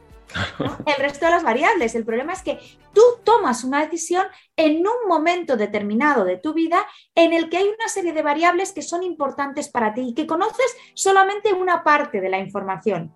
el 0.86 1.02
resto 1.02 1.26
de 1.26 1.32
las 1.32 1.42
variables. 1.42 1.94
El 1.94 2.04
problema 2.04 2.32
es 2.32 2.42
que 2.42 2.58
tú 2.92 3.02
tomas 3.24 3.64
una 3.64 3.82
decisión 3.82 4.26
en 4.56 4.78
un 4.78 5.08
momento 5.08 5.56
determinado 5.56 6.24
de 6.24 6.36
tu 6.36 6.52
vida 6.52 6.86
en 7.14 7.32
el 7.32 7.48
que 7.48 7.58
hay 7.58 7.68
una 7.68 7.88
serie 7.88 8.12
de 8.12 8.22
variables 8.22 8.72
que 8.72 8.82
son 8.82 9.02
importantes 9.02 9.68
para 9.68 9.94
ti 9.94 10.08
y 10.08 10.14
que 10.14 10.26
conoces 10.26 10.76
solamente 10.94 11.52
una 11.52 11.84
parte 11.84 12.20
de 12.20 12.28
la 12.28 12.38
información. 12.38 13.14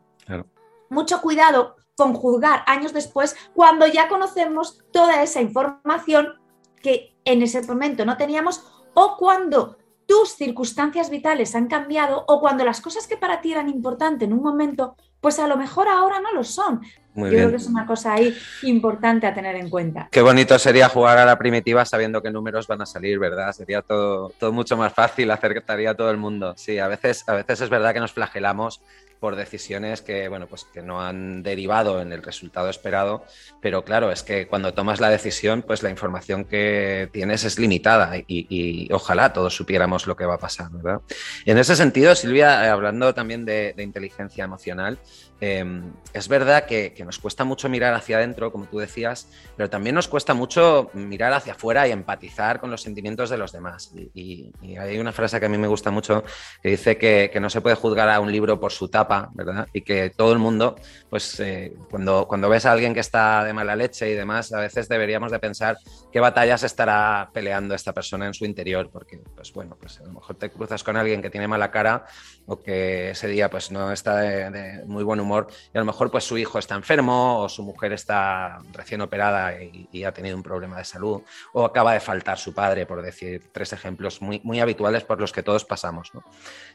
Mucho 0.88 1.20
cuidado 1.20 1.76
con 1.96 2.14
juzgar 2.14 2.62
años 2.66 2.92
después 2.92 3.36
cuando 3.54 3.86
ya 3.86 4.08
conocemos 4.08 4.82
toda 4.92 5.22
esa 5.22 5.40
información 5.40 6.40
que 6.82 7.14
en 7.24 7.42
ese 7.42 7.62
momento 7.62 8.04
no 8.04 8.16
teníamos 8.16 8.64
o 8.94 9.16
cuando 9.18 9.76
tus 10.06 10.30
circunstancias 10.30 11.10
vitales 11.10 11.54
han 11.54 11.68
cambiado 11.68 12.24
o 12.26 12.40
cuando 12.40 12.64
las 12.64 12.80
cosas 12.80 13.06
que 13.06 13.16
para 13.16 13.40
ti 13.40 13.52
eran 13.52 13.68
importantes 13.68 14.26
en 14.26 14.32
un 14.32 14.42
momento 14.42 14.96
pues 15.20 15.38
a 15.38 15.46
lo 15.46 15.56
mejor 15.56 15.88
ahora 15.88 16.20
no 16.20 16.32
lo 16.32 16.44
son. 16.44 16.80
Yo 17.14 17.28
creo 17.28 17.50
que 17.50 17.56
es 17.56 17.66
una 17.66 17.86
cosa 17.86 18.14
ahí 18.14 18.34
importante 18.62 19.26
a 19.26 19.34
tener 19.34 19.56
en 19.56 19.68
cuenta. 19.68 20.08
Qué 20.10 20.22
bonito 20.22 20.58
sería 20.58 20.88
jugar 20.88 21.18
a 21.18 21.24
la 21.24 21.36
primitiva 21.38 21.84
sabiendo 21.84 22.22
qué 22.22 22.30
números 22.30 22.66
van 22.66 22.82
a 22.82 22.86
salir, 22.86 23.18
¿verdad? 23.18 23.52
Sería 23.52 23.82
todo, 23.82 24.32
todo 24.38 24.52
mucho 24.52 24.76
más 24.76 24.92
fácil, 24.92 25.30
acercaría 25.30 25.90
a 25.90 25.94
todo 25.94 26.10
el 26.10 26.16
mundo. 26.16 26.54
Sí, 26.56 26.78
a 26.78 26.88
veces, 26.88 27.28
a 27.28 27.34
veces 27.34 27.62
es 27.62 27.68
verdad 27.68 27.92
que 27.92 28.00
nos 28.00 28.12
flagelamos 28.12 28.80
por 29.18 29.36
decisiones 29.36 30.00
que, 30.00 30.28
bueno, 30.28 30.46
pues 30.46 30.64
que 30.64 30.80
no 30.80 31.02
han 31.02 31.42
derivado 31.42 32.00
en 32.00 32.10
el 32.10 32.22
resultado 32.22 32.70
esperado, 32.70 33.24
pero 33.60 33.84
claro, 33.84 34.10
es 34.10 34.22
que 34.22 34.46
cuando 34.46 34.72
tomas 34.72 34.98
la 34.98 35.10
decisión, 35.10 35.62
pues 35.62 35.82
la 35.82 35.90
información 35.90 36.46
que 36.46 37.10
tienes 37.12 37.44
es 37.44 37.58
limitada 37.58 38.12
y, 38.26 38.88
ojalá 38.92 39.34
todos 39.34 39.54
supiéramos 39.54 40.06
lo 40.06 40.16
que 40.16 40.24
va 40.24 40.34
a 40.34 40.38
pasar, 40.38 40.70
¿verdad? 40.70 41.02
En 41.44 41.58
ese 41.58 41.76
sentido, 41.76 42.14
Silvia, 42.14 42.64
eh, 42.64 42.68
hablando 42.70 43.12
también 43.12 43.44
de 43.44 43.74
inteligencia 43.76 44.44
emocional, 44.44 44.98
Em, 45.40 45.92
es 46.12 46.29
verdad 46.29 46.66
que, 46.66 46.94
nos 47.05 47.18
cuesta 47.18 47.44
mucho 47.44 47.68
mirar 47.68 47.94
hacia 47.94 48.18
adentro, 48.18 48.53
como 48.53 48.66
tú 48.66 48.79
decías, 48.79 49.29
pero 49.57 49.70
también 49.70 49.94
nos 49.94 50.07
cuesta 50.07 50.35
mucho 50.35 50.90
mirar 50.92 51.33
hacia 51.33 51.55
afuera 51.55 51.88
y 51.88 51.92
empatizar 51.92 52.61
con 52.61 52.70
los 52.70 52.83
sentimientos 52.83 53.31
de 53.31 53.38
los 53.38 53.53
demás. 53.53 53.92
Y, 54.14 54.53
hay 54.79 54.98
una 54.98 55.12
frase 55.12 55.40
que 55.40 55.46
a 55.46 55.48
mí 55.48 55.59
me 55.59 55.66
gusta 55.66 55.90
mucho 55.90 56.24
que 56.62 56.70
dice 56.70 56.98
que, 56.98 57.31
no 57.40 57.48
se 57.48 57.62
puede 57.62 57.74
juzgar 57.74 58.11
a 58.11 58.20
un 58.20 58.31
libro 58.31 58.61
por 58.61 58.70
su 58.70 58.88
tapa, 58.88 59.31
¿verdad? 59.33 59.66
Y 59.72 59.81
que 59.81 60.11
todo 60.11 60.33
el 60.33 60.38
mundo, 60.38 60.76
pues 61.09 61.40
eh, 61.40 61.72
cuando, 61.90 62.29
cuando 62.29 62.50
ves 62.50 62.66
a 62.66 62.72
alguien 62.72 62.92
que 62.92 63.00
está 63.00 63.44
de 63.44 63.55
mala 63.55 63.74
leche 63.74 64.11
y 64.11 64.14
demás, 64.14 64.53
a 64.53 64.61
veces 64.61 64.88
deberíamos 64.88 65.33
de 65.33 65.38
pensar 65.38 65.79
qué 66.12 66.20
batallas 66.20 66.62
estará 66.64 67.31
peleando 67.33 67.74
esta 67.74 67.94
persona 67.94 68.26
en 68.26 68.35
su 68.35 68.44
interior, 68.44 68.90
porque, 68.92 69.22
pues 69.35 69.53
bueno, 69.55 69.76
pues 69.81 70.00
a 70.00 70.05
lo 70.05 70.12
mejor 70.12 70.37
te 70.37 70.50
cruzas 70.50 70.85
con 70.85 70.98
alguien 70.98 71.22
que 71.22 71.31
tiene 71.31 71.48
mala 71.48 71.70
cara 71.70 72.05
o 72.50 72.60
que 72.60 73.10
ese 73.10 73.28
día 73.28 73.48
pues 73.48 73.70
no 73.70 73.92
está 73.92 74.16
de 74.16 74.82
muy 74.84 75.04
buen 75.04 75.20
humor 75.20 75.46
y 75.72 75.78
a 75.78 75.80
lo 75.80 75.84
mejor 75.86 76.10
pues 76.10 76.24
su 76.24 76.36
hijo 76.36 76.58
está 76.58 76.74
enfermo 76.74 77.38
o 77.38 77.48
su 77.48 77.62
mujer 77.62 77.92
está 77.92 78.58
recién 78.72 79.00
operada 79.02 79.54
y, 79.62 80.02
ha 80.02 80.12
tenido 80.12 80.36
un 80.36 80.42
problema 80.42 80.78
de 80.78 80.84
salud 80.84 81.22
o 81.52 81.64
acaba 81.64 81.92
de 81.92 82.00
faltar 82.00 82.38
su 82.38 82.52
padre, 82.52 82.86
por 82.86 83.02
decir 83.02 83.50
tres 83.52 83.72
ejemplos 83.72 84.20
muy, 84.20 84.60
habituales 84.60 85.04
por 85.04 85.20
los 85.20 85.30
que 85.32 85.44
todos 85.44 85.64
pasamos. 85.64 86.10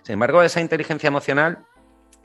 Sin 0.04 0.14
embargo, 0.14 0.42
esa 0.44 0.62
inteligencia 0.62 1.08
emocional 1.08 1.66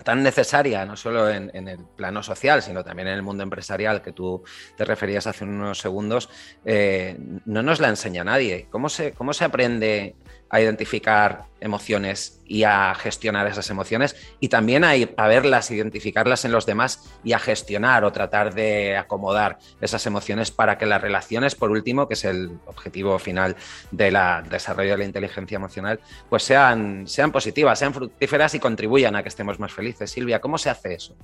tan 0.04 0.22
necesaria, 0.22 0.84
no 0.86 0.96
solo 0.96 1.28
en, 1.28 1.50
el 1.52 1.78
plano 1.96 2.22
social, 2.22 2.62
sino 2.62 2.84
también 2.84 3.08
en 3.08 3.14
el 3.14 3.22
mundo 3.22 3.42
empresarial 3.42 4.00
que 4.00 4.12
tú 4.12 4.44
te 4.76 4.84
referías 4.84 5.26
hace 5.26 5.44
unos 5.44 5.80
segundos, 5.80 6.28
eh, 6.64 7.16
no 7.46 7.62
nos 7.62 7.80
la 7.80 7.88
enseña 7.88 8.22
nadie. 8.22 8.68
¿Cómo 8.70 8.88
se, 8.88 9.12
¿Cómo 9.12 9.32
se 9.32 9.44
aprende 9.44 10.14
a 10.48 10.60
identificar 10.60 11.49
emociones 11.60 12.40
y 12.46 12.64
a 12.64 12.94
gestionar 12.94 13.46
esas 13.46 13.70
emociones 13.70 14.16
y 14.40 14.48
también 14.48 14.84
a, 14.84 14.92
a, 15.16 15.28
verlas, 15.28 15.70
identificarlas 15.70 16.44
en 16.44 16.52
los 16.52 16.66
demás 16.66 17.10
y 17.22 17.32
a 17.32 17.38
gestionar 17.38 18.04
o 18.04 18.12
tratar 18.12 18.54
de 18.54 18.96
acomodar 18.96 19.58
esas 19.80 20.04
emociones 20.06 20.50
para 20.50 20.78
que 20.78 20.86
las 20.86 21.00
relaciones, 21.00 21.54
por 21.54 21.70
último, 21.70 22.08
que 22.08 22.14
es 22.14 22.24
el 22.24 22.58
objetivo 22.66 23.18
final 23.18 23.56
del 23.90 24.16
desarrollo 24.50 24.92
de 24.92 24.98
la 24.98 25.04
inteligencia 25.04 25.56
emocional, 25.56 26.00
pues 26.28 26.42
sean, 26.42 27.06
sean 27.06 27.32
positivas, 27.32 27.78
sean 27.78 27.94
fructíferas 27.94 28.54
y 28.54 28.58
contribuyan 28.58 29.16
a 29.16 29.22
que 29.22 29.28
estemos 29.28 29.58
más 29.58 29.72
felices. 29.72 30.10
Silvia, 30.10 30.40
¿cómo 30.40 30.58
se 30.58 30.70
hace 30.70 30.94
eso? 30.94 31.16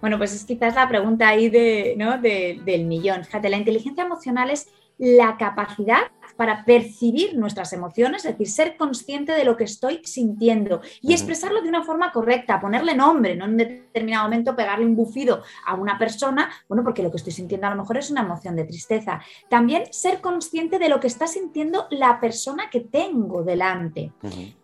Bueno, 0.00 0.16
pues 0.16 0.32
es 0.32 0.44
quizás 0.44 0.74
la 0.74 0.88
pregunta 0.88 1.28
ahí 1.28 1.50
de, 1.50 1.94
¿no? 1.96 2.18
del 2.18 2.84
millón. 2.84 3.24
Fíjate, 3.24 3.48
la 3.50 3.56
inteligencia 3.56 4.04
emocional 4.04 4.50
es 4.50 4.68
la 4.98 5.36
capacidad 5.36 6.10
para 6.40 6.64
percibir 6.64 7.36
nuestras 7.36 7.74
emociones, 7.74 8.24
es 8.24 8.32
decir, 8.32 8.48
ser 8.48 8.76
consciente 8.78 9.32
de 9.32 9.44
lo 9.44 9.58
que 9.58 9.64
estoy 9.64 10.00
sintiendo 10.04 10.80
y 11.02 11.12
expresarlo 11.12 11.60
de 11.60 11.68
una 11.68 11.84
forma 11.84 12.12
correcta, 12.12 12.58
ponerle 12.58 12.94
nombre, 12.94 13.36
no 13.36 13.44
en 13.44 13.50
un 13.50 13.56
determinado 13.58 14.24
momento 14.24 14.56
pegarle 14.56 14.86
un 14.86 14.96
bufido 14.96 15.42
a 15.66 15.74
una 15.74 15.98
persona, 15.98 16.50
bueno, 16.66 16.82
porque 16.82 17.02
lo 17.02 17.10
que 17.10 17.18
estoy 17.18 17.34
sintiendo 17.34 17.66
a 17.66 17.70
lo 17.74 17.76
mejor 17.76 17.98
es 17.98 18.10
una 18.10 18.22
emoción 18.22 18.56
de 18.56 18.64
tristeza. 18.64 19.20
También 19.50 19.92
ser 19.92 20.22
consciente 20.22 20.78
de 20.78 20.88
lo 20.88 20.98
que 20.98 21.08
está 21.08 21.26
sintiendo 21.26 21.86
la 21.90 22.18
persona 22.20 22.70
que 22.70 22.80
tengo 22.80 23.42
delante. 23.42 24.10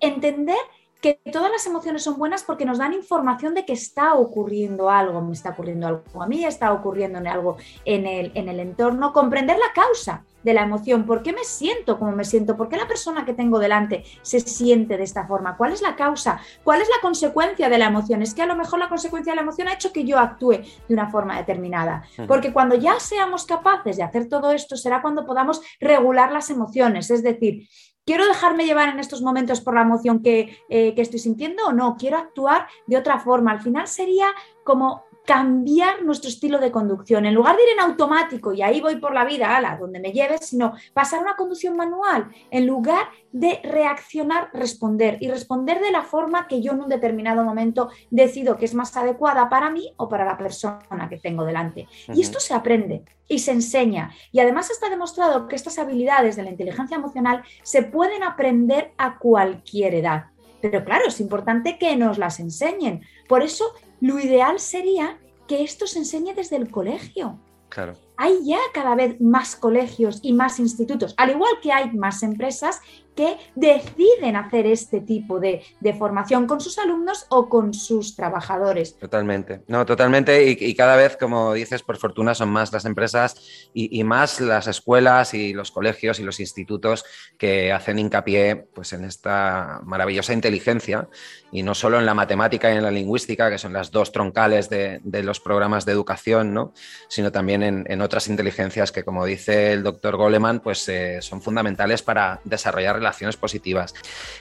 Entender 0.00 0.56
que 1.00 1.20
todas 1.32 1.50
las 1.50 1.66
emociones 1.66 2.02
son 2.02 2.18
buenas 2.18 2.42
porque 2.42 2.64
nos 2.64 2.78
dan 2.78 2.92
información 2.92 3.54
de 3.54 3.64
que 3.64 3.72
está 3.72 4.14
ocurriendo 4.14 4.90
algo, 4.90 5.20
me 5.20 5.32
está 5.32 5.50
ocurriendo 5.50 5.86
algo 5.86 6.22
a 6.22 6.26
mí, 6.26 6.44
está 6.44 6.72
ocurriendo 6.72 7.18
algo 7.30 7.56
en 7.84 8.06
el, 8.06 8.32
en 8.34 8.48
el 8.48 8.60
entorno, 8.60 9.12
comprender 9.12 9.58
la 9.58 9.72
causa 9.74 10.24
de 10.46 10.54
la 10.54 10.62
emoción, 10.62 11.04
por 11.06 11.24
qué 11.24 11.32
me 11.32 11.42
siento 11.42 11.98
como 11.98 12.12
me 12.12 12.24
siento, 12.24 12.56
por 12.56 12.68
qué 12.68 12.76
la 12.76 12.86
persona 12.86 13.24
que 13.24 13.34
tengo 13.34 13.58
delante 13.58 14.04
se 14.22 14.38
siente 14.38 14.96
de 14.96 15.02
esta 15.02 15.26
forma, 15.26 15.56
cuál 15.56 15.72
es 15.72 15.82
la 15.82 15.96
causa, 15.96 16.40
cuál 16.62 16.80
es 16.80 16.88
la 16.88 17.02
consecuencia 17.02 17.68
de 17.68 17.78
la 17.78 17.86
emoción. 17.86 18.22
Es 18.22 18.32
que 18.32 18.42
a 18.42 18.46
lo 18.46 18.54
mejor 18.54 18.78
la 18.78 18.88
consecuencia 18.88 19.32
de 19.32 19.36
la 19.36 19.42
emoción 19.42 19.66
ha 19.66 19.74
hecho 19.74 19.92
que 19.92 20.04
yo 20.04 20.20
actúe 20.20 20.62
de 20.88 20.94
una 20.94 21.10
forma 21.10 21.36
determinada, 21.36 22.04
porque 22.28 22.52
cuando 22.52 22.76
ya 22.76 23.00
seamos 23.00 23.44
capaces 23.44 23.96
de 23.96 24.04
hacer 24.04 24.28
todo 24.28 24.52
esto 24.52 24.76
será 24.76 25.02
cuando 25.02 25.26
podamos 25.26 25.60
regular 25.80 26.30
las 26.30 26.48
emociones, 26.48 27.10
es 27.10 27.24
decir, 27.24 27.68
¿Quiero 28.06 28.24
dejarme 28.24 28.66
llevar 28.66 28.88
en 28.88 29.00
estos 29.00 29.20
momentos 29.20 29.60
por 29.60 29.74
la 29.74 29.82
emoción 29.82 30.22
que, 30.22 30.56
eh, 30.68 30.94
que, 30.94 31.02
estoy 31.02 31.18
sintiendo 31.18 31.66
o 31.66 31.72
no? 31.72 31.96
¿Quiero 31.98 32.18
actuar 32.18 32.68
de 32.86 32.96
otra 32.96 33.18
forma? 33.18 33.50
Al 33.50 33.60
final 33.60 33.88
sería 33.88 34.28
como 34.62 35.05
cambiar 35.26 36.02
nuestro 36.04 36.30
estilo 36.30 36.58
de 36.58 36.70
conducción. 36.70 37.26
En 37.26 37.34
lugar 37.34 37.56
de 37.56 37.64
ir 37.64 37.68
en 37.70 37.80
automático 37.80 38.52
y 38.52 38.62
ahí 38.62 38.80
voy 38.80 38.96
por 38.96 39.12
la 39.12 39.24
vida, 39.24 39.56
ala, 39.56 39.76
donde 39.76 40.00
me 40.00 40.12
lleves, 40.12 40.46
sino 40.46 40.74
pasar 40.94 41.18
a 41.18 41.22
una 41.22 41.36
conducción 41.36 41.76
manual, 41.76 42.28
en 42.50 42.66
lugar 42.66 43.08
de 43.32 43.60
reaccionar, 43.64 44.50
responder 44.54 45.18
y 45.20 45.28
responder 45.28 45.80
de 45.80 45.90
la 45.90 46.02
forma 46.02 46.46
que 46.46 46.62
yo 46.62 46.72
en 46.72 46.80
un 46.80 46.88
determinado 46.88 47.44
momento 47.44 47.90
decido 48.10 48.56
que 48.56 48.64
es 48.64 48.74
más 48.74 48.96
adecuada 48.96 49.48
para 49.48 49.68
mí 49.70 49.92
o 49.96 50.08
para 50.08 50.24
la 50.24 50.38
persona 50.38 51.08
que 51.10 51.18
tengo 51.18 51.44
delante. 51.44 51.88
Y 52.14 52.22
esto 52.22 52.40
se 52.40 52.54
aprende 52.54 53.04
y 53.28 53.40
se 53.40 53.50
enseña. 53.50 54.12
Y 54.32 54.40
además 54.40 54.70
está 54.70 54.88
demostrado 54.88 55.48
que 55.48 55.56
estas 55.56 55.78
habilidades 55.78 56.36
de 56.36 56.44
la 56.44 56.50
inteligencia 56.50 56.96
emocional 56.96 57.42
se 57.62 57.82
pueden 57.82 58.22
aprender 58.22 58.92
a 58.96 59.18
cualquier 59.18 59.94
edad. 59.94 60.26
Pero 60.70 60.84
claro, 60.84 61.06
es 61.06 61.20
importante 61.20 61.78
que 61.78 61.96
nos 61.96 62.18
las 62.18 62.40
enseñen. 62.40 63.02
Por 63.28 63.42
eso 63.42 63.64
lo 64.00 64.18
ideal 64.18 64.58
sería 64.58 65.18
que 65.46 65.62
esto 65.62 65.86
se 65.86 66.00
enseñe 66.00 66.34
desde 66.34 66.56
el 66.56 66.70
colegio. 66.70 67.38
Claro. 67.68 67.94
Hay 68.16 68.44
ya 68.44 68.58
cada 68.72 68.94
vez 68.94 69.20
más 69.20 69.56
colegios 69.56 70.20
y 70.22 70.32
más 70.32 70.58
institutos, 70.58 71.14
al 71.16 71.30
igual 71.30 71.52
que 71.62 71.72
hay 71.72 71.92
más 71.92 72.22
empresas 72.22 72.80
que 73.16 73.38
deciden 73.54 74.36
hacer 74.36 74.66
este 74.66 75.00
tipo 75.00 75.40
de, 75.40 75.62
formación 75.98 76.46
con 76.46 76.60
sus 76.60 76.78
alumnos 76.78 77.24
o 77.30 77.48
con 77.48 77.72
sus 77.72 78.14
trabajadores. 78.14 78.98
Totalmente, 78.98 79.62
no, 79.66 79.86
totalmente. 79.86 80.44
Y, 80.50 80.74
cada 80.74 80.96
vez, 80.96 81.16
como 81.16 81.54
dices, 81.54 81.82
por 81.82 81.96
fortuna 81.96 82.34
son 82.34 82.50
más 82.50 82.72
las 82.72 82.84
empresas 82.84 83.70
y, 83.72 84.04
más 84.04 84.40
las 84.40 84.66
escuelas 84.66 85.32
y 85.32 85.54
los 85.54 85.70
colegios 85.70 86.20
y 86.20 86.22
los 86.22 86.38
institutos 86.38 87.04
que 87.38 87.72
hacen 87.72 87.98
hincapié 87.98 88.56
pues, 88.74 88.92
en 88.92 89.04
esta 89.04 89.80
maravillosa 89.84 90.34
inteligencia 90.34 91.08
y 91.50 91.62
no 91.62 91.74
solo 91.74 91.98
en 91.98 92.04
la 92.04 92.12
matemática 92.12 92.72
y 92.72 92.76
en 92.76 92.82
la 92.82 92.90
lingüística, 92.90 93.48
que 93.48 93.56
son 93.56 93.72
las 93.72 93.90
dos 93.90 94.12
troncales 94.12 94.68
de, 94.68 95.00
los 95.22 95.40
programas 95.40 95.86
de 95.86 95.92
educación, 95.92 96.52
¿no? 96.52 96.74
sino 97.08 97.32
también 97.32 97.62
en, 97.62 98.02
otras 98.06 98.28
inteligencias 98.28 98.90
que, 98.90 99.04
como 99.04 99.24
dice 99.24 99.72
el 99.72 99.82
doctor 99.82 100.16
Goleman, 100.16 100.60
pues, 100.60 100.88
eh, 100.88 101.18
son 101.20 101.42
fundamentales 101.42 102.02
para 102.02 102.40
desarrollar 102.44 102.96
relaciones 102.96 103.36
positivas. 103.36 103.94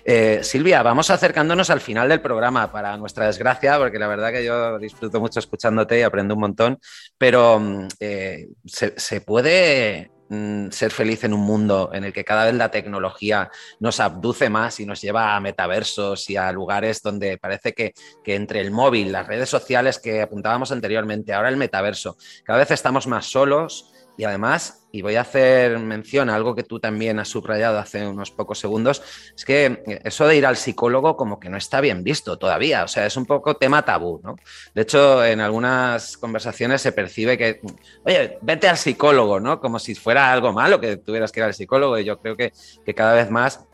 Eh, 0.03 0.39
Silvia, 0.43 0.81
vamos 0.83 1.09
acercándonos 1.09 1.69
al 1.69 1.81
final 1.81 2.07
del 2.09 2.21
programa, 2.21 2.71
para 2.71 2.97
nuestra 2.97 3.27
desgracia, 3.27 3.77
porque 3.77 3.99
la 3.99 4.07
verdad 4.07 4.31
que 4.31 4.45
yo 4.45 4.79
disfruto 4.79 5.19
mucho 5.19 5.39
escuchándote 5.39 5.99
y 5.99 6.03
aprendo 6.03 6.35
un 6.35 6.41
montón, 6.41 6.79
pero 7.17 7.59
mm, 7.59 7.87
eh, 7.99 8.47
se, 8.65 9.21
puede 9.21 10.11
mm, 10.29 10.69
ser 10.69 10.91
feliz 10.91 11.23
en 11.23 11.33
un 11.33 11.41
mundo 11.41 11.89
en 11.93 12.03
el 12.03 12.13
que 12.13 12.23
cada 12.25 12.45
vez 12.45 12.53
la 12.53 12.71
tecnología 12.71 13.49
nos 13.79 13.99
abduce 13.99 14.49
más 14.49 14.79
y 14.79 14.85
nos 14.85 15.01
lleva 15.01 15.35
a 15.35 15.39
metaversos 15.39 16.29
y 16.29 16.37
a 16.37 16.51
lugares 16.51 17.01
donde 17.01 17.37
parece 17.37 17.73
que, 17.73 17.93
que, 18.23 18.35
entre 18.35 18.61
el 18.61 18.71
móvil, 18.71 19.11
las 19.11 19.27
redes 19.27 19.49
sociales 19.49 19.99
que 19.99 20.21
apuntábamos 20.21 20.71
anteriormente, 20.71 21.33
ahora 21.33 21.49
el 21.49 21.57
metaverso, 21.57 22.17
cada 22.43 22.59
vez 22.59 22.71
estamos 22.71 23.07
más 23.07 23.25
solos 23.25 23.94
y 24.17 24.23
además, 24.23 24.87
y 24.91 25.01
voy 25.01 25.15
a 25.15 25.21
hacer 25.21 25.77
mención 25.79 26.29
a 26.29 26.35
algo 26.35 26.55
que 26.55 26.63
tú 26.63 26.79
también 26.79 27.19
has 27.19 27.27
subrayado 27.27 27.79
hace 27.79 28.07
unos 28.07 28.31
pocos 28.31 28.59
segundos, 28.59 29.01
es 29.35 29.43
que 29.43 30.01
eso 30.03 30.27
de 30.27 30.37
ir 30.37 30.45
al 30.45 30.55
psicólogo 30.55 31.17
como 31.17 31.39
que 31.39 31.49
no 31.49 31.57
está 31.57 31.81
bien 31.81 32.03
visto 32.03 32.37
todavía, 32.37 32.83
o 32.83 32.87
sea, 32.87 33.05
es 33.05 33.17
un 33.17 33.25
poco 33.25 33.55
tema 33.55 33.83
tabú, 33.83 34.21
¿no? 34.23 34.35
De 34.73 34.83
hecho, 34.83 35.23
en 35.25 35.41
algunas 35.41 36.17
conversaciones 36.17 36.81
se 36.81 36.91
percibe 36.91 37.37
que, 37.37 37.61
oye, 38.05 38.37
vete 38.41 38.67
al 38.67 38.77
psicólogo, 38.77 39.39
¿no? 39.39 39.59
Como 39.59 39.79
si 39.79 39.95
fuera 39.95 40.31
algo 40.31 40.53
malo 40.53 40.79
que 40.79 40.97
tuvieras 40.97 41.31
que 41.31 41.41
ir 41.41 41.45
al 41.45 41.53
psicólogo, 41.53 41.99
y 41.99 42.05
yo 42.05 42.19
creo 42.19 42.37
que, 42.37 42.53
que 42.85 42.93
cada 42.93 43.13
vez 43.13 43.29
más 43.29 43.65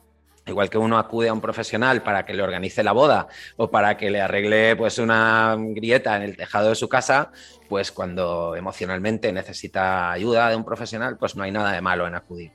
Igual 0.47 0.71
que 0.71 0.77
uno 0.79 0.97
acude 0.97 1.29
a 1.29 1.33
un 1.33 1.41
profesional 1.41 2.01
para 2.01 2.25
que 2.25 2.33
le 2.33 2.41
organice 2.41 2.83
la 2.83 2.93
boda 2.93 3.27
o 3.57 3.69
para 3.69 3.95
que 3.95 4.09
le 4.09 4.21
arregle 4.21 4.75
pues 4.75 4.97
una 4.97 5.55
grieta 5.57 6.15
en 6.15 6.23
el 6.23 6.35
tejado 6.35 6.69
de 6.69 6.75
su 6.75 6.89
casa, 6.89 7.31
pues 7.71 7.93
cuando 7.93 8.53
emocionalmente 8.57 9.31
necesita 9.31 10.11
ayuda 10.11 10.49
de 10.49 10.57
un 10.57 10.65
profesional, 10.65 11.17
pues 11.17 11.37
no 11.37 11.43
hay 11.43 11.53
nada 11.53 11.71
de 11.71 11.79
malo 11.79 12.05
en 12.05 12.15
acudir. 12.15 12.51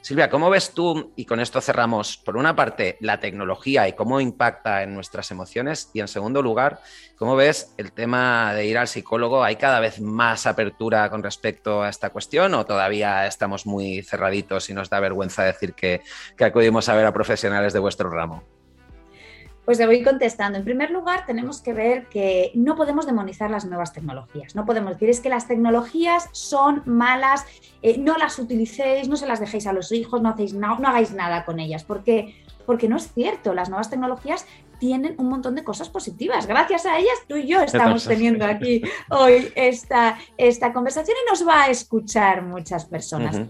Silvia, 0.00 0.30
¿cómo 0.30 0.48
ves 0.48 0.70
tú, 0.70 1.12
y 1.16 1.26
con 1.26 1.38
esto 1.38 1.60
cerramos, 1.60 2.16
por 2.16 2.38
una 2.38 2.56
parte, 2.56 2.96
la 3.00 3.20
tecnología 3.20 3.86
y 3.86 3.92
cómo 3.92 4.22
impacta 4.22 4.82
en 4.82 4.94
nuestras 4.94 5.30
emociones? 5.30 5.90
Y 5.92 6.00
en 6.00 6.08
segundo 6.08 6.40
lugar, 6.40 6.80
¿cómo 7.18 7.36
ves 7.36 7.74
el 7.76 7.92
tema 7.92 8.54
de 8.54 8.64
ir 8.64 8.78
al 8.78 8.88
psicólogo? 8.88 9.44
¿Hay 9.44 9.56
cada 9.56 9.80
vez 9.80 10.00
más 10.00 10.46
apertura 10.46 11.10
con 11.10 11.22
respecto 11.22 11.82
a 11.82 11.90
esta 11.90 12.08
cuestión 12.08 12.54
o 12.54 12.64
todavía 12.64 13.26
estamos 13.26 13.66
muy 13.66 14.00
cerraditos 14.00 14.70
y 14.70 14.72
nos 14.72 14.88
da 14.88 14.98
vergüenza 14.98 15.44
decir 15.44 15.74
que, 15.74 16.00
que 16.38 16.44
acudimos 16.46 16.88
a 16.88 16.94
ver 16.94 17.04
a 17.04 17.12
profesionales 17.12 17.74
de 17.74 17.80
vuestro 17.80 18.08
ramo? 18.08 18.63
Pues 19.64 19.78
le 19.78 19.86
voy 19.86 20.02
contestando. 20.02 20.58
En 20.58 20.64
primer 20.64 20.90
lugar, 20.90 21.24
tenemos 21.26 21.62
que 21.62 21.72
ver 21.72 22.06
que 22.08 22.52
no 22.54 22.76
podemos 22.76 23.06
demonizar 23.06 23.50
las 23.50 23.64
nuevas 23.64 23.92
tecnologías. 23.92 24.54
No 24.54 24.66
podemos 24.66 24.92
decir 24.92 25.08
es 25.10 25.20
que 25.20 25.28
las 25.28 25.48
tecnologías 25.48 26.28
son 26.32 26.82
malas, 26.84 27.46
eh, 27.82 27.96
no 27.98 28.16
las 28.16 28.38
utilicéis, 28.38 29.08
no 29.08 29.16
se 29.16 29.26
las 29.26 29.40
dejéis 29.40 29.66
a 29.66 29.72
los 29.72 29.90
hijos, 29.92 30.20
no, 30.20 30.28
hacéis 30.28 30.52
no 30.54 30.76
hagáis 30.86 31.12
nada 31.12 31.44
con 31.44 31.60
ellas. 31.60 31.84
Porque, 31.84 32.44
porque 32.66 32.88
no 32.88 32.96
es 32.96 33.12
cierto. 33.12 33.54
Las 33.54 33.70
nuevas 33.70 33.88
tecnologías 33.88 34.46
tienen 34.78 35.14
un 35.18 35.28
montón 35.28 35.54
de 35.54 35.64
cosas 35.64 35.88
positivas. 35.88 36.46
Gracias 36.46 36.84
a 36.86 36.98
ellas, 36.98 37.14
tú 37.26 37.36
y 37.36 37.46
yo 37.46 37.60
estamos 37.60 38.04
teniendo 38.04 38.44
aquí 38.44 38.82
hoy 39.10 39.50
esta, 39.54 40.18
esta 40.36 40.72
conversación 40.72 41.16
y 41.24 41.30
nos 41.30 41.46
va 41.46 41.64
a 41.64 41.70
escuchar 41.70 42.42
muchas 42.42 42.84
personas. 42.84 43.40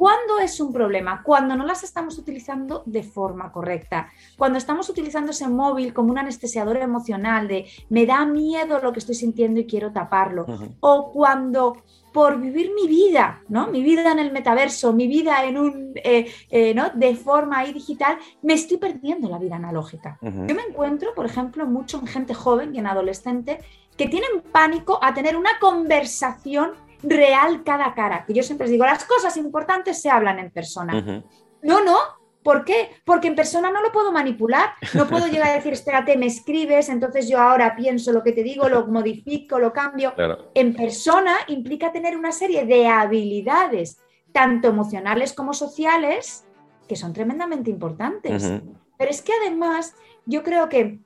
¿Cuándo 0.00 0.38
es 0.38 0.58
un 0.60 0.72
problema? 0.72 1.22
Cuando 1.22 1.54
no 1.54 1.66
las 1.66 1.84
estamos 1.84 2.16
utilizando 2.16 2.82
de 2.86 3.02
forma 3.02 3.52
correcta. 3.52 4.08
Cuando 4.38 4.56
estamos 4.56 4.88
utilizando 4.88 5.32
ese 5.32 5.46
móvil 5.46 5.92
como 5.92 6.10
un 6.10 6.16
anestesiador 6.16 6.78
emocional 6.78 7.46
de 7.46 7.66
me 7.90 8.06
da 8.06 8.24
miedo 8.24 8.80
lo 8.80 8.94
que 8.94 9.00
estoy 9.00 9.14
sintiendo 9.14 9.60
y 9.60 9.66
quiero 9.66 9.92
taparlo. 9.92 10.46
O 10.80 11.12
cuando 11.12 11.82
por 12.14 12.40
vivir 12.40 12.72
mi 12.74 12.88
vida, 12.88 13.42
¿no? 13.50 13.66
Mi 13.66 13.82
vida 13.82 14.10
en 14.10 14.20
el 14.20 14.32
metaverso, 14.32 14.94
mi 14.94 15.06
vida 15.06 15.44
en 15.44 15.58
un, 15.58 15.92
eh, 15.96 16.32
eh, 16.48 16.72
¿no? 16.72 16.88
De 16.94 17.14
forma 17.14 17.58
ahí 17.58 17.74
digital, 17.74 18.16
me 18.40 18.54
estoy 18.54 18.78
perdiendo 18.78 19.28
la 19.28 19.38
vida 19.38 19.56
analógica. 19.56 20.16
Yo 20.22 20.54
me 20.54 20.62
encuentro, 20.62 21.12
por 21.14 21.26
ejemplo, 21.26 21.66
mucho 21.66 21.98
en 21.98 22.06
gente 22.06 22.32
joven 22.32 22.74
y 22.74 22.78
en 22.78 22.86
adolescente 22.86 23.58
que 23.98 24.08
tienen 24.08 24.40
pánico 24.50 24.98
a 25.02 25.12
tener 25.12 25.36
una 25.36 25.58
conversación 25.60 26.70
real 27.02 27.62
cara 27.64 27.86
a 27.86 27.94
cara. 27.94 28.24
Que 28.26 28.34
yo 28.34 28.42
siempre 28.42 28.66
les 28.66 28.72
digo, 28.72 28.84
las 28.84 29.04
cosas 29.04 29.36
importantes 29.36 30.00
se 30.00 30.10
hablan 30.10 30.38
en 30.38 30.50
persona. 30.50 31.24
No, 31.62 31.84
no, 31.84 31.98
¿Por 32.42 32.64
qué? 32.64 32.90
Porque 33.04 33.28
en 33.28 33.34
persona 33.34 33.70
no 33.70 33.82
lo 33.82 33.92
puedo 33.92 34.12
manipular, 34.12 34.70
no 34.94 35.06
puedo 35.06 35.26
llegar 35.28 35.48
a 35.50 35.54
decir, 35.54 35.72
espérate, 35.72 36.16
me 36.16 36.26
escribes, 36.26 36.88
entonces 36.88 37.28
yo 37.28 37.38
ahora 37.38 37.76
pienso 37.76 38.12
lo 38.12 38.22
que 38.22 38.32
te 38.32 38.42
digo, 38.42 38.68
lo 38.68 38.86
modifico, 38.88 39.58
lo 39.58 39.72
cambio. 39.72 40.14
En 40.54 40.74
persona 40.74 41.36
implica 41.48 41.92
tener 41.92 42.16
una 42.16 42.32
serie 42.32 42.64
de 42.64 42.86
habilidades, 42.86 43.98
tanto 44.32 44.68
emocionales 44.68 45.32
como 45.32 45.52
sociales, 45.52 46.46
que 46.88 46.96
son 46.96 47.12
tremendamente 47.12 47.70
importantes. 47.70 48.50
Pero 48.96 49.10
es 49.10 49.22
que 49.22 49.32
además 49.40 49.94
yo 50.24 50.42
creo 50.42 50.68
que 50.68 50.98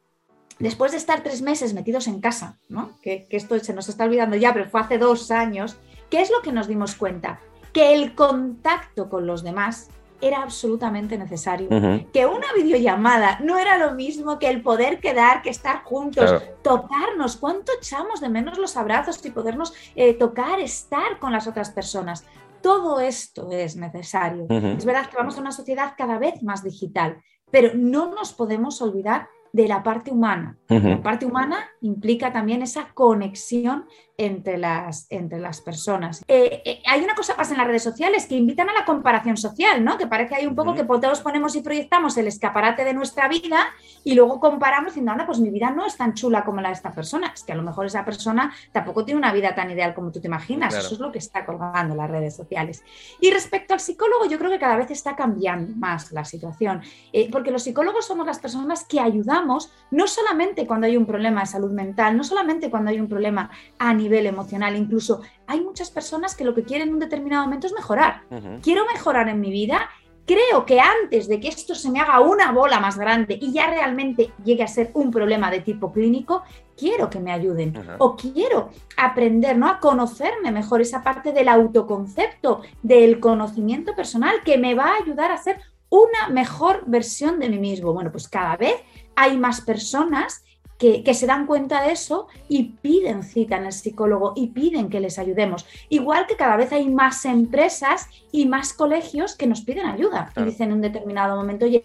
después 0.59 0.93
de 0.93 0.99
estar 0.99 1.23
tres 1.23 1.43
meses 1.43 1.75
metidos 1.75 2.07
en 2.07 2.21
casa, 2.21 2.59
¿no? 2.69 2.91
que, 3.03 3.27
que 3.29 3.37
esto 3.37 3.59
se 3.59 3.75
nos 3.75 3.89
está 3.89 4.05
olvidando 4.05 4.37
ya, 4.37 4.53
pero 4.53 4.69
fue 4.71 4.81
hace 4.81 4.99
dos 4.99 5.31
años, 5.31 5.77
¿qué 6.11 6.21
es 6.21 6.31
lo 6.31 6.43
que 6.43 6.53
nos 6.53 6.69
dimos 6.69 6.95
cuenta? 6.95 7.41
Que 7.73 7.95
el 7.95 8.15
contacto 8.15 9.09
con 9.09 9.27
los 9.27 9.43
demás 9.43 9.91
era 10.21 10.43
absolutamente 10.43 11.19
necesario. 11.19 11.69
Que 12.13 12.27
una 12.27 12.53
videollamada 12.57 13.39
no 13.41 13.59
era 13.59 13.79
lo 13.79 13.95
mismo 13.95 14.39
que 14.39 14.49
el 14.49 14.63
poder 14.63 15.01
quedar, 15.01 15.43
que 15.43 15.51
estar 15.51 15.83
juntos, 15.85 16.43
tocarnos. 16.63 17.37
¿Cuánto 17.37 17.73
echamos 17.77 18.21
de 18.21 18.29
menos 18.29 18.59
los 18.59 18.77
abrazos 18.77 19.25
y 19.25 19.31
podernos 19.31 19.75
eh, 19.95 20.15
tocar, 20.15 20.61
estar 20.61 21.19
con 21.19 21.33
las 21.33 21.47
otras 21.47 21.71
personas? 21.71 22.25
Todo 22.63 23.01
esto 23.01 23.51
es 23.51 23.77
necesario. 23.77 24.47
Es 24.49 24.85
verdad 24.87 25.11
que 25.11 25.17
vamos 25.17 25.37
a 25.37 25.41
una 25.43 25.53
sociedad 25.53 25.93
cada 25.97 26.19
vez 26.19 26.43
más 26.43 26.65
digital, 26.65 27.23
pero 27.51 27.73
no 27.75 28.15
nos 28.15 28.33
podemos 28.33 28.81
olvidar 28.81 29.29
de 29.55 29.69
la 29.69 29.85
parte 29.85 30.11
humana. 30.11 30.59
La 30.69 31.01
parte 31.01 31.25
humana 31.25 31.59
implica 31.81 32.33
también 32.33 32.61
esa 32.63 32.89
conexión 32.93 33.85
entre 34.17 34.59
las, 34.59 35.07
entre 35.11 35.39
las 35.39 35.61
personas. 35.61 36.25
Eh, 36.27 36.63
eh, 36.65 36.83
hay 36.87 37.03
una 37.03 37.15
cosa 37.15 37.37
pasa 37.37 37.53
en 37.53 37.59
las 37.59 37.67
redes 37.69 37.83
sociales 37.85 38.27
que 38.27 38.37
invitan 38.37 38.69
a 38.69 38.73
la 38.73 38.85
comparación 38.85 39.37
social, 39.37 39.85
¿no? 39.85 39.97
Que 39.97 40.09
parece 40.09 40.35
hay 40.35 40.47
un 40.47 40.57
poco 40.57 40.75
que 40.75 40.83
todos 40.83 41.21
ponemos 41.21 41.55
y 41.55 41.63
proyectamos 41.63 42.17
el 42.17 42.27
escaparate 42.27 42.85
de 42.85 42.95
nuestra 42.95 43.29
vida 43.29 43.67
y 44.03 44.15
luego 44.15 44.41
comparamos 44.41 44.87
diciendo, 44.87 45.13
anda, 45.13 45.25
pues 45.25 45.39
mi 45.39 45.51
vida 45.51 45.71
no 45.71 45.87
es 45.87 45.97
tan 45.97 46.15
chula 46.15 46.45
como 46.45 46.61
la 46.61 46.69
de 46.69 46.75
esta 46.75 46.93
persona. 46.93 47.31
Es 47.33 47.45
que 47.45 47.53
a 47.53 47.57
lo 47.57 47.63
mejor 47.63 47.87
esa 47.87 48.05
persona 48.05 48.53
tampoco 48.73 49.05
tiene 49.05 49.19
una 49.19 49.33
vida 49.33 49.55
tan 49.55 49.71
ideal 49.71 49.95
como 49.95 50.11
tú 50.11 50.21
te 50.21 50.27
imaginas. 50.27 50.75
Eso 50.75 50.95
es 50.95 51.01
lo 51.01 51.13
que 51.13 51.19
está 51.19 51.47
colgando 51.47 51.95
las 51.95 52.11
redes 52.11 52.35
sociales. 52.35 52.83
Y 53.21 53.31
respecto 53.31 53.73
al 53.73 53.81
psicólogo, 53.81 54.27
yo 54.27 54.37
creo 54.37 54.51
que 54.51 54.59
cada 54.59 54.77
vez 54.77 54.91
está 54.91 55.15
cambiando 55.15 55.77
más 55.77 56.11
la 56.11 56.25
situación, 56.25 56.83
eh, 57.13 57.29
porque 57.31 57.53
los 57.53 57.63
psicólogos 57.63 58.05
somos 58.05 58.27
las 58.27 58.41
personas 58.41 58.85
que 58.85 58.99
ayudamos 58.99 59.44
no 59.91 60.07
solamente 60.07 60.67
cuando 60.67 60.87
hay 60.87 60.97
un 60.97 61.07
problema 61.07 61.41
de 61.41 61.47
salud 61.47 61.71
mental, 61.71 62.17
no 62.17 62.25
solamente 62.25 62.71
cuando 62.71 62.91
hay 62.91 63.01
un 63.01 63.09
problema 63.09 63.51
a 63.79 63.95
nivel 63.95 64.27
emocional. 64.27 64.77
Incluso 64.77 65.21
hay 65.47 65.61
muchas 65.61 65.91
personas 65.91 66.35
que 66.35 66.45
lo 66.45 66.55
que 66.55 66.65
quieren 66.65 66.89
en 66.89 66.95
un 66.95 67.01
determinado 67.01 67.45
momento 67.45 67.67
es 67.67 67.73
mejorar. 67.73 68.23
Quiero 68.63 68.85
mejorar 68.87 69.29
en 69.29 69.41
mi 69.41 69.51
vida. 69.51 69.89
Creo 70.27 70.65
que 70.65 70.81
antes 70.81 71.29
de 71.29 71.39
que 71.39 71.49
esto 71.49 71.75
se 71.75 71.91
me 71.91 72.01
haga 72.01 72.21
una 72.21 72.51
bola 72.51 72.81
más 72.81 72.97
grande 72.97 73.39
y 73.39 73.53
ya 73.53 73.69
realmente 73.69 74.33
llegue 74.43 74.63
a 74.63 74.69
ser 74.69 74.91
un 74.95 75.11
problema 75.11 75.51
de 75.51 75.61
tipo 75.61 75.93
clínico, 75.93 76.43
quiero 76.79 77.11
que 77.11 77.21
me 77.21 77.31
ayuden 77.31 77.75
o 77.99 78.17
quiero 78.17 78.71
aprender 78.97 79.59
¿no? 79.59 79.69
a 79.69 79.81
conocerme 79.81 80.51
mejor 80.51 80.81
esa 80.81 81.03
parte 81.03 81.33
del 81.33 81.49
autoconcepto, 81.49 82.63
del 82.83 83.21
conocimiento 83.21 83.95
personal 83.95 84.37
que 84.47 84.57
me 84.57 84.75
va 84.75 84.93
a 84.93 85.03
ayudar 85.03 85.31
a 85.31 85.37
ser 85.37 85.61
una 85.95 86.29
mejor 86.29 86.83
versión 86.87 87.39
de 87.39 87.49
mí 87.49 87.59
mismo. 87.59 87.93
Bueno, 87.93 88.11
pues 88.11 88.29
cada 88.29 88.57
vez 88.57 88.75
hay 89.15 89.39
más 89.39 89.61
personas 89.61 90.45
que, 90.77 91.15
se 91.15 91.27
dan 91.27 91.47
cuenta 91.47 91.83
de 91.83 91.93
eso 91.93 92.27
y 92.49 92.75
piden 92.83 93.23
cita 93.23 93.57
en 93.57 93.67
el 93.67 93.73
psicólogo 93.73 94.33
y 94.35 94.49
piden 94.49 94.91
que 94.91 95.01
les 95.01 95.19
ayudemos. 95.19 95.65
Igual 95.89 96.27
que 96.27 96.37
cada 96.37 96.57
vez 96.57 96.73
hay 96.73 96.91
más 96.91 97.25
empresas 97.25 98.09
y 98.33 98.47
más 98.47 98.73
colegios 98.73 99.37
que 99.37 99.47
nos 99.47 99.63
piden 99.63 99.87
ayuda 99.87 100.33
y 100.37 100.43
dicen 100.43 100.69
en 100.69 100.75
un 100.75 100.81
determinado 100.81 101.37
momento, 101.37 101.65
oye, 101.65 101.85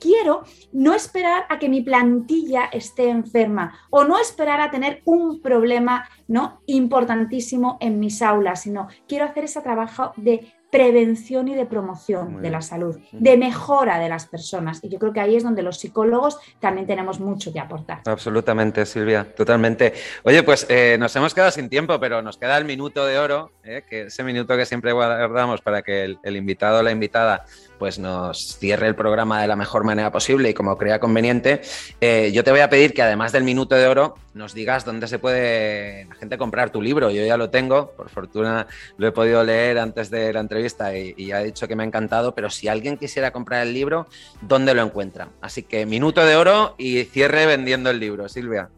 quiero 0.00 0.42
no 0.72 0.94
esperar 0.94 1.44
a 1.48 1.58
que 1.58 1.68
mi 1.68 1.82
plantilla 1.82 2.64
esté 2.72 3.10
enferma 3.10 3.78
o 3.90 4.04
no 4.04 4.18
esperar 4.18 4.60
a 4.60 4.70
tener 4.70 5.02
un 5.04 5.40
problema 5.42 6.08
¿no? 6.26 6.62
importantísimo 6.66 7.76
en 7.80 8.00
mis 8.00 8.22
aulas, 8.22 8.62
sino 8.62 8.88
quiero 9.06 9.26
hacer 9.26 9.44
ese 9.44 9.60
trabajo 9.60 10.12
de 10.16 10.54
prevención 10.70 11.48
y 11.48 11.54
de 11.54 11.66
promoción 11.66 12.40
de 12.42 12.50
la 12.50 12.62
salud, 12.62 12.98
de 13.12 13.36
mejora 13.36 13.98
de 13.98 14.08
las 14.08 14.26
personas. 14.26 14.80
Y 14.82 14.88
yo 14.88 14.98
creo 14.98 15.12
que 15.12 15.20
ahí 15.20 15.36
es 15.36 15.42
donde 15.42 15.62
los 15.62 15.78
psicólogos 15.78 16.38
también 16.60 16.86
tenemos 16.86 17.20
mucho 17.20 17.52
que 17.52 17.60
aportar. 17.60 18.00
Absolutamente, 18.06 18.86
Silvia, 18.86 19.26
totalmente. 19.34 19.92
Oye, 20.22 20.42
pues 20.42 20.66
eh, 20.68 20.96
nos 20.98 21.14
hemos 21.16 21.34
quedado 21.34 21.50
sin 21.50 21.68
tiempo, 21.68 21.98
pero 21.98 22.22
nos 22.22 22.38
queda 22.38 22.56
el 22.56 22.64
minuto 22.64 23.04
de 23.04 23.18
oro, 23.18 23.50
eh, 23.64 23.82
que 23.88 24.02
ese 24.02 24.22
minuto 24.22 24.56
que 24.56 24.66
siempre 24.66 24.92
guardamos 24.92 25.60
para 25.60 25.82
que 25.82 26.04
el, 26.04 26.18
el 26.22 26.36
invitado 26.36 26.80
o 26.80 26.82
la 26.82 26.92
invitada 26.92 27.44
pues 27.80 27.98
nos 27.98 28.58
cierre 28.58 28.86
el 28.86 28.94
programa 28.94 29.40
de 29.40 29.48
la 29.48 29.56
mejor 29.56 29.84
manera 29.84 30.12
posible 30.12 30.50
y 30.50 30.54
como 30.54 30.76
crea 30.76 31.00
conveniente, 31.00 31.62
eh, 32.02 32.30
yo 32.30 32.44
te 32.44 32.50
voy 32.50 32.60
a 32.60 32.68
pedir 32.68 32.92
que 32.92 33.00
además 33.00 33.32
del 33.32 33.42
minuto 33.42 33.74
de 33.74 33.86
oro 33.86 34.16
nos 34.34 34.52
digas 34.52 34.84
dónde 34.84 35.08
se 35.08 35.18
puede 35.18 36.04
la 36.04 36.14
gente 36.16 36.36
comprar 36.36 36.68
tu 36.68 36.82
libro. 36.82 37.10
Yo 37.10 37.24
ya 37.24 37.38
lo 37.38 37.48
tengo, 37.48 37.92
por 37.92 38.10
fortuna 38.10 38.66
lo 38.98 39.06
he 39.06 39.12
podido 39.12 39.42
leer 39.42 39.78
antes 39.78 40.10
de 40.10 40.30
la 40.30 40.40
entrevista 40.40 40.94
y, 40.94 41.14
y 41.16 41.28
ya 41.28 41.40
he 41.40 41.46
dicho 41.46 41.66
que 41.66 41.74
me 41.74 41.82
ha 41.82 41.86
encantado, 41.86 42.34
pero 42.34 42.50
si 42.50 42.68
alguien 42.68 42.98
quisiera 42.98 43.30
comprar 43.30 43.66
el 43.66 43.72
libro, 43.72 44.06
¿dónde 44.42 44.74
lo 44.74 44.82
encuentra? 44.82 45.30
Así 45.40 45.62
que 45.62 45.86
minuto 45.86 46.22
de 46.24 46.36
oro 46.36 46.74
y 46.76 47.04
cierre 47.04 47.46
vendiendo 47.46 47.88
el 47.88 47.98
libro, 47.98 48.28
Silvia. 48.28 48.68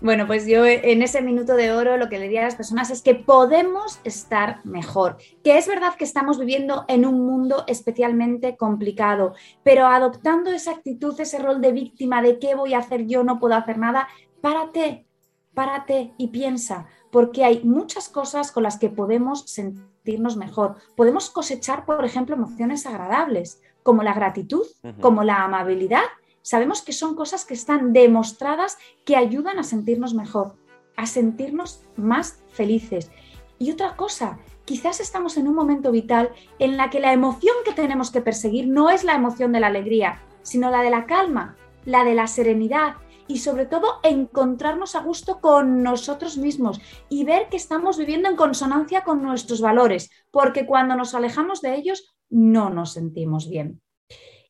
Bueno, 0.00 0.26
pues 0.26 0.46
yo 0.46 0.66
en 0.66 1.02
ese 1.02 1.22
minuto 1.22 1.54
de 1.54 1.72
oro 1.72 1.96
lo 1.96 2.08
que 2.08 2.18
le 2.18 2.24
diría 2.24 2.42
a 2.42 2.44
las 2.44 2.56
personas 2.56 2.90
es 2.90 3.00
que 3.00 3.14
podemos 3.14 4.00
estar 4.04 4.64
mejor, 4.64 5.16
que 5.42 5.56
es 5.56 5.66
verdad 5.66 5.94
que 5.94 6.04
estamos 6.04 6.38
viviendo 6.38 6.84
en 6.88 7.06
un 7.06 7.24
mundo 7.26 7.64
especialmente 7.66 8.56
complicado, 8.56 9.34
pero 9.62 9.86
adoptando 9.86 10.50
esa 10.50 10.72
actitud, 10.72 11.18
ese 11.18 11.38
rol 11.38 11.60
de 11.60 11.72
víctima 11.72 12.20
de 12.22 12.38
qué 12.38 12.54
voy 12.54 12.74
a 12.74 12.78
hacer 12.78 13.06
yo, 13.06 13.24
no 13.24 13.38
puedo 13.38 13.54
hacer 13.54 13.78
nada, 13.78 14.08
párate, 14.42 15.06
párate 15.54 16.12
y 16.18 16.28
piensa, 16.28 16.86
porque 17.10 17.44
hay 17.44 17.62
muchas 17.64 18.08
cosas 18.08 18.52
con 18.52 18.62
las 18.62 18.78
que 18.78 18.90
podemos 18.90 19.50
sentirnos 19.50 20.36
mejor. 20.36 20.76
Podemos 20.96 21.30
cosechar, 21.30 21.86
por 21.86 22.04
ejemplo, 22.04 22.36
emociones 22.36 22.84
agradables, 22.86 23.62
como 23.82 24.02
la 24.02 24.12
gratitud, 24.12 24.66
como 25.00 25.24
la 25.24 25.42
amabilidad 25.42 26.02
Sabemos 26.42 26.82
que 26.82 26.92
son 26.92 27.14
cosas 27.14 27.44
que 27.44 27.54
están 27.54 27.92
demostradas 27.92 28.78
que 29.04 29.16
ayudan 29.16 29.58
a 29.58 29.62
sentirnos 29.62 30.14
mejor, 30.14 30.56
a 30.96 31.06
sentirnos 31.06 31.82
más 31.96 32.42
felices. 32.52 33.10
Y 33.58 33.70
otra 33.70 33.96
cosa, 33.96 34.38
quizás 34.64 35.00
estamos 35.00 35.36
en 35.36 35.48
un 35.48 35.54
momento 35.54 35.92
vital 35.92 36.30
en 36.58 36.76
la 36.76 36.90
que 36.90 37.00
la 37.00 37.12
emoción 37.12 37.54
que 37.64 37.72
tenemos 37.72 38.10
que 38.10 38.22
perseguir 38.22 38.68
no 38.68 38.90
es 38.90 39.04
la 39.04 39.14
emoción 39.14 39.52
de 39.52 39.60
la 39.60 39.66
alegría, 39.66 40.22
sino 40.42 40.70
la 40.70 40.82
de 40.82 40.90
la 40.90 41.06
calma, 41.06 41.56
la 41.84 42.04
de 42.04 42.14
la 42.14 42.26
serenidad 42.26 42.94
y 43.26 43.38
sobre 43.38 43.64
todo 43.64 44.00
encontrarnos 44.02 44.96
a 44.96 45.02
gusto 45.02 45.40
con 45.40 45.82
nosotros 45.82 46.36
mismos 46.36 46.80
y 47.08 47.24
ver 47.24 47.48
que 47.48 47.56
estamos 47.56 47.96
viviendo 47.96 48.28
en 48.28 48.36
consonancia 48.36 49.04
con 49.04 49.22
nuestros 49.22 49.60
valores, 49.60 50.10
porque 50.30 50.66
cuando 50.66 50.96
nos 50.96 51.14
alejamos 51.14 51.60
de 51.60 51.76
ellos 51.76 52.16
no 52.28 52.70
nos 52.70 52.94
sentimos 52.94 53.48
bien. 53.48 53.80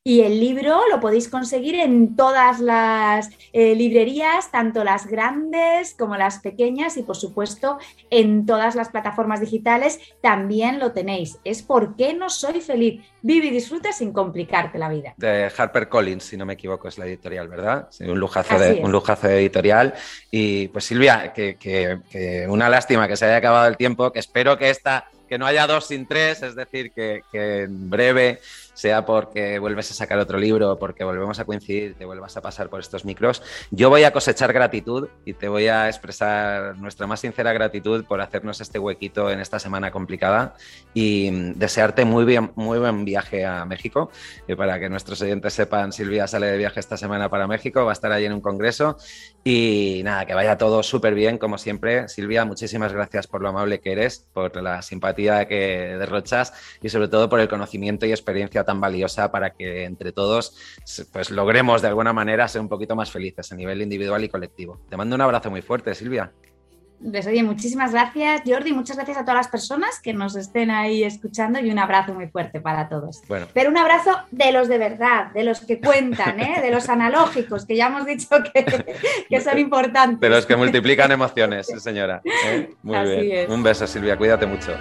Y 0.03 0.23
el 0.23 0.41
libro 0.41 0.81
lo 0.91 0.99
podéis 0.99 1.29
conseguir 1.29 1.75
en 1.75 2.17
todas 2.17 2.59
las 2.59 3.29
eh, 3.53 3.75
librerías, 3.75 4.51
tanto 4.51 4.83
las 4.83 5.07
grandes 5.07 5.93
como 5.93 6.17
las 6.17 6.39
pequeñas 6.39 6.97
y 6.97 7.03
por 7.03 7.17
supuesto 7.17 7.79
en 8.09 8.47
todas 8.47 8.75
las 8.77 8.89
plataformas 8.89 9.43
digitales 9.43 10.01
también 10.23 10.79
lo 10.79 10.93
tenéis. 10.93 11.39
Es 11.45 11.63
¿Por 11.63 11.97
qué 11.97 12.15
no 12.15 12.31
soy 12.31 12.63
feliz? 12.63 13.05
Vive 13.21 13.49
y 13.49 13.51
disfruta 13.51 13.93
sin 13.93 14.15
complicarte 14.15 14.79
la 14.79 14.89
vida. 14.89 15.13
De 15.19 15.53
Harper 15.55 15.91
Collins, 15.91 16.25
si 16.25 16.39
no 16.39 16.47
me 16.47 16.55
equivoco, 16.55 16.89
es 16.89 16.97
la 16.97 17.05
editorial, 17.05 17.49
¿verdad? 17.49 17.91
un, 18.01 18.19
lujazo 18.19 18.59
de, 18.59 18.81
un 18.83 18.91
lujazo 18.91 19.29
de 19.29 19.39
editorial. 19.39 19.93
Y 20.31 20.69
pues 20.69 20.87
Silvia, 20.87 21.35
que, 21.35 21.59
que, 21.59 22.47
una 22.49 22.71
lástima 22.71 23.07
que 23.07 23.19
se 23.19 23.27
haya 23.27 23.37
acabado 23.37 23.69
el 23.69 23.77
tiempo, 23.77 24.11
que 24.11 24.21
espero 24.21 24.57
que 24.57 24.71
esta 24.71 25.11
que 25.29 25.39
no 25.39 25.47
haya 25.47 25.69
dos 25.69 25.87
sin 25.87 26.09
tres, 26.09 26.43
es 26.43 26.57
decir, 26.57 26.91
que, 26.91 27.23
que 27.31 27.63
en 27.63 27.89
breve 27.89 28.41
sea 28.75 29.05
porque 29.05 29.59
vuelves 29.59 29.91
a 29.91 29.95
sacar 29.95 30.19
otro 30.19 30.39
libro, 30.39 30.79
porque 30.79 31.05
volvemos 31.05 31.39
a 31.39 31.45
coincidir, 31.45 31.95
te 31.95 32.05
vuelvas 32.05 32.37
a 32.37 32.43
pasar 32.43 32.69
por 32.69 32.81
estos 32.81 33.05
micros, 33.05 33.43
yo 33.71 33.91
voy 33.91 34.05
a 34.05 34.13
cosechar 34.13 34.53
gratitud 34.53 35.09
y 35.25 35.35
te 35.35 35.49
voy 35.49 35.69
a 35.69 35.89
expresar 35.89 36.77
nuestra 36.79 37.07
más 37.07 37.21
sincera 37.21 37.53
gratitud 37.53 38.05
por 38.05 38.21
hacernos 38.21 38.61
este 38.61 38.79
huequito 38.79 39.31
en 39.31 39.41
esta 39.41 39.59
semana 39.59 39.91
complicada 39.91 40.55
y 40.95 41.31
desearte 41.55 42.05
muy, 42.05 42.25
bien, 42.25 42.53
muy 42.55 42.79
buen 42.79 43.05
viaje 43.05 43.45
a 43.45 43.65
México. 43.65 44.11
Y 44.47 44.55
para 44.55 44.79
que 44.79 44.89
nuestros 44.89 45.21
oyentes 45.23 45.53
sepan, 45.55 45.93
Silvia 45.93 46.27
sale 46.27 46.47
de 46.47 46.59
viaje 46.59 46.81
esta 46.81 46.97
semana 46.97 47.29
para 47.29 47.47
México, 47.47 47.85
va 47.85 47.93
a 47.93 47.95
estar 47.95 48.13
allí 48.13 48.27
en 48.27 48.33
un 48.33 48.41
congreso 48.41 48.97
y 49.45 50.03
nada, 50.05 50.27
que 50.27 50.35
vaya 50.35 50.59
todo 50.59 50.83
súper 50.83 51.15
bien, 51.15 51.39
como 51.39 51.59
siempre. 51.59 52.09
Silvia, 52.09 52.45
muchísimas 52.45 52.93
gracias 52.93 53.27
por 53.27 53.43
lo 53.43 53.49
amable 53.49 53.81
que 53.81 53.93
eres, 53.93 54.27
por 54.33 54.61
la 54.63 54.83
simpatía 54.83 55.47
que 55.47 55.97
derrochas 55.99 56.53
y 56.83 56.89
sobre 56.89 57.09
todo 57.09 57.29
por 57.29 57.41
el 57.41 57.49
conocimiento 57.49 58.07
y 58.07 58.13
experiencia 58.61 58.65
tan 58.65 58.81
valiosa 58.81 59.31
para 59.31 59.51
que 59.51 59.85
entre 59.85 60.13
todos 60.13 60.57
pues, 61.13 61.31
logremos 61.31 61.83
de 61.83 61.89
alguna 61.89 62.13
manera 62.13 62.47
ser 62.49 62.61
un 62.61 62.69
poquito 62.69 62.95
más 62.97 63.11
felices 63.11 63.51
a 63.53 63.57
nivel 63.57 63.83
individual 63.83 64.23
y 64.25 64.29
colectivo. 64.29 64.81
Te 64.89 64.97
mando 64.97 65.17
un 65.17 65.23
abrazo 65.23 65.51
muy 65.51 65.63
fuerte, 65.63 65.95
Silvia. 65.95 66.33
Pues 67.03 67.27
oye, 67.27 67.43
muchísimas 67.43 67.93
gracias, 67.93 68.43
Jordi, 68.45 68.75
muchas 68.75 68.97
gracias 68.97 69.17
a 69.17 69.23
todas 69.23 69.37
las 69.37 69.49
personas 69.49 70.01
que 70.03 70.13
nos 70.13 70.37
estén 70.37 70.71
ahí 70.71 71.03
escuchando 71.03 71.59
y 71.59 71.71
un 71.71 71.79
abrazo 71.79 72.13
muy 72.13 72.27
fuerte 72.29 72.61
para 72.61 72.91
todos. 72.91 73.23
Bueno. 73.27 73.47
Pero 73.55 73.71
un 73.71 73.79
abrazo 73.79 74.11
de 74.31 74.53
los 74.53 74.69
de 74.69 74.77
verdad, 74.77 75.33
de 75.33 75.45
los 75.45 75.61
que 75.61 75.81
cuentan, 75.81 76.39
¿eh? 76.41 76.61
de 76.61 76.71
los 76.71 76.91
analógicos, 76.91 77.65
que 77.65 77.75
ya 77.75 77.87
hemos 77.87 78.05
dicho 78.05 78.29
que, 78.53 78.67
que 79.31 79.41
son 79.41 79.59
importantes. 79.59 80.21
De 80.21 80.29
los 80.29 80.45
que 80.45 80.57
multiplican 80.57 81.11
emociones, 81.11 81.69
señora. 81.79 82.21
¿eh? 82.45 82.69
Muy 82.83 82.97
Así 82.97 83.21
bien. 83.23 83.37
es. 83.39 83.49
Un 83.49 83.63
beso, 83.63 83.87
Silvia, 83.87 84.19
cuídate 84.19 84.45
mucho. 84.45 84.73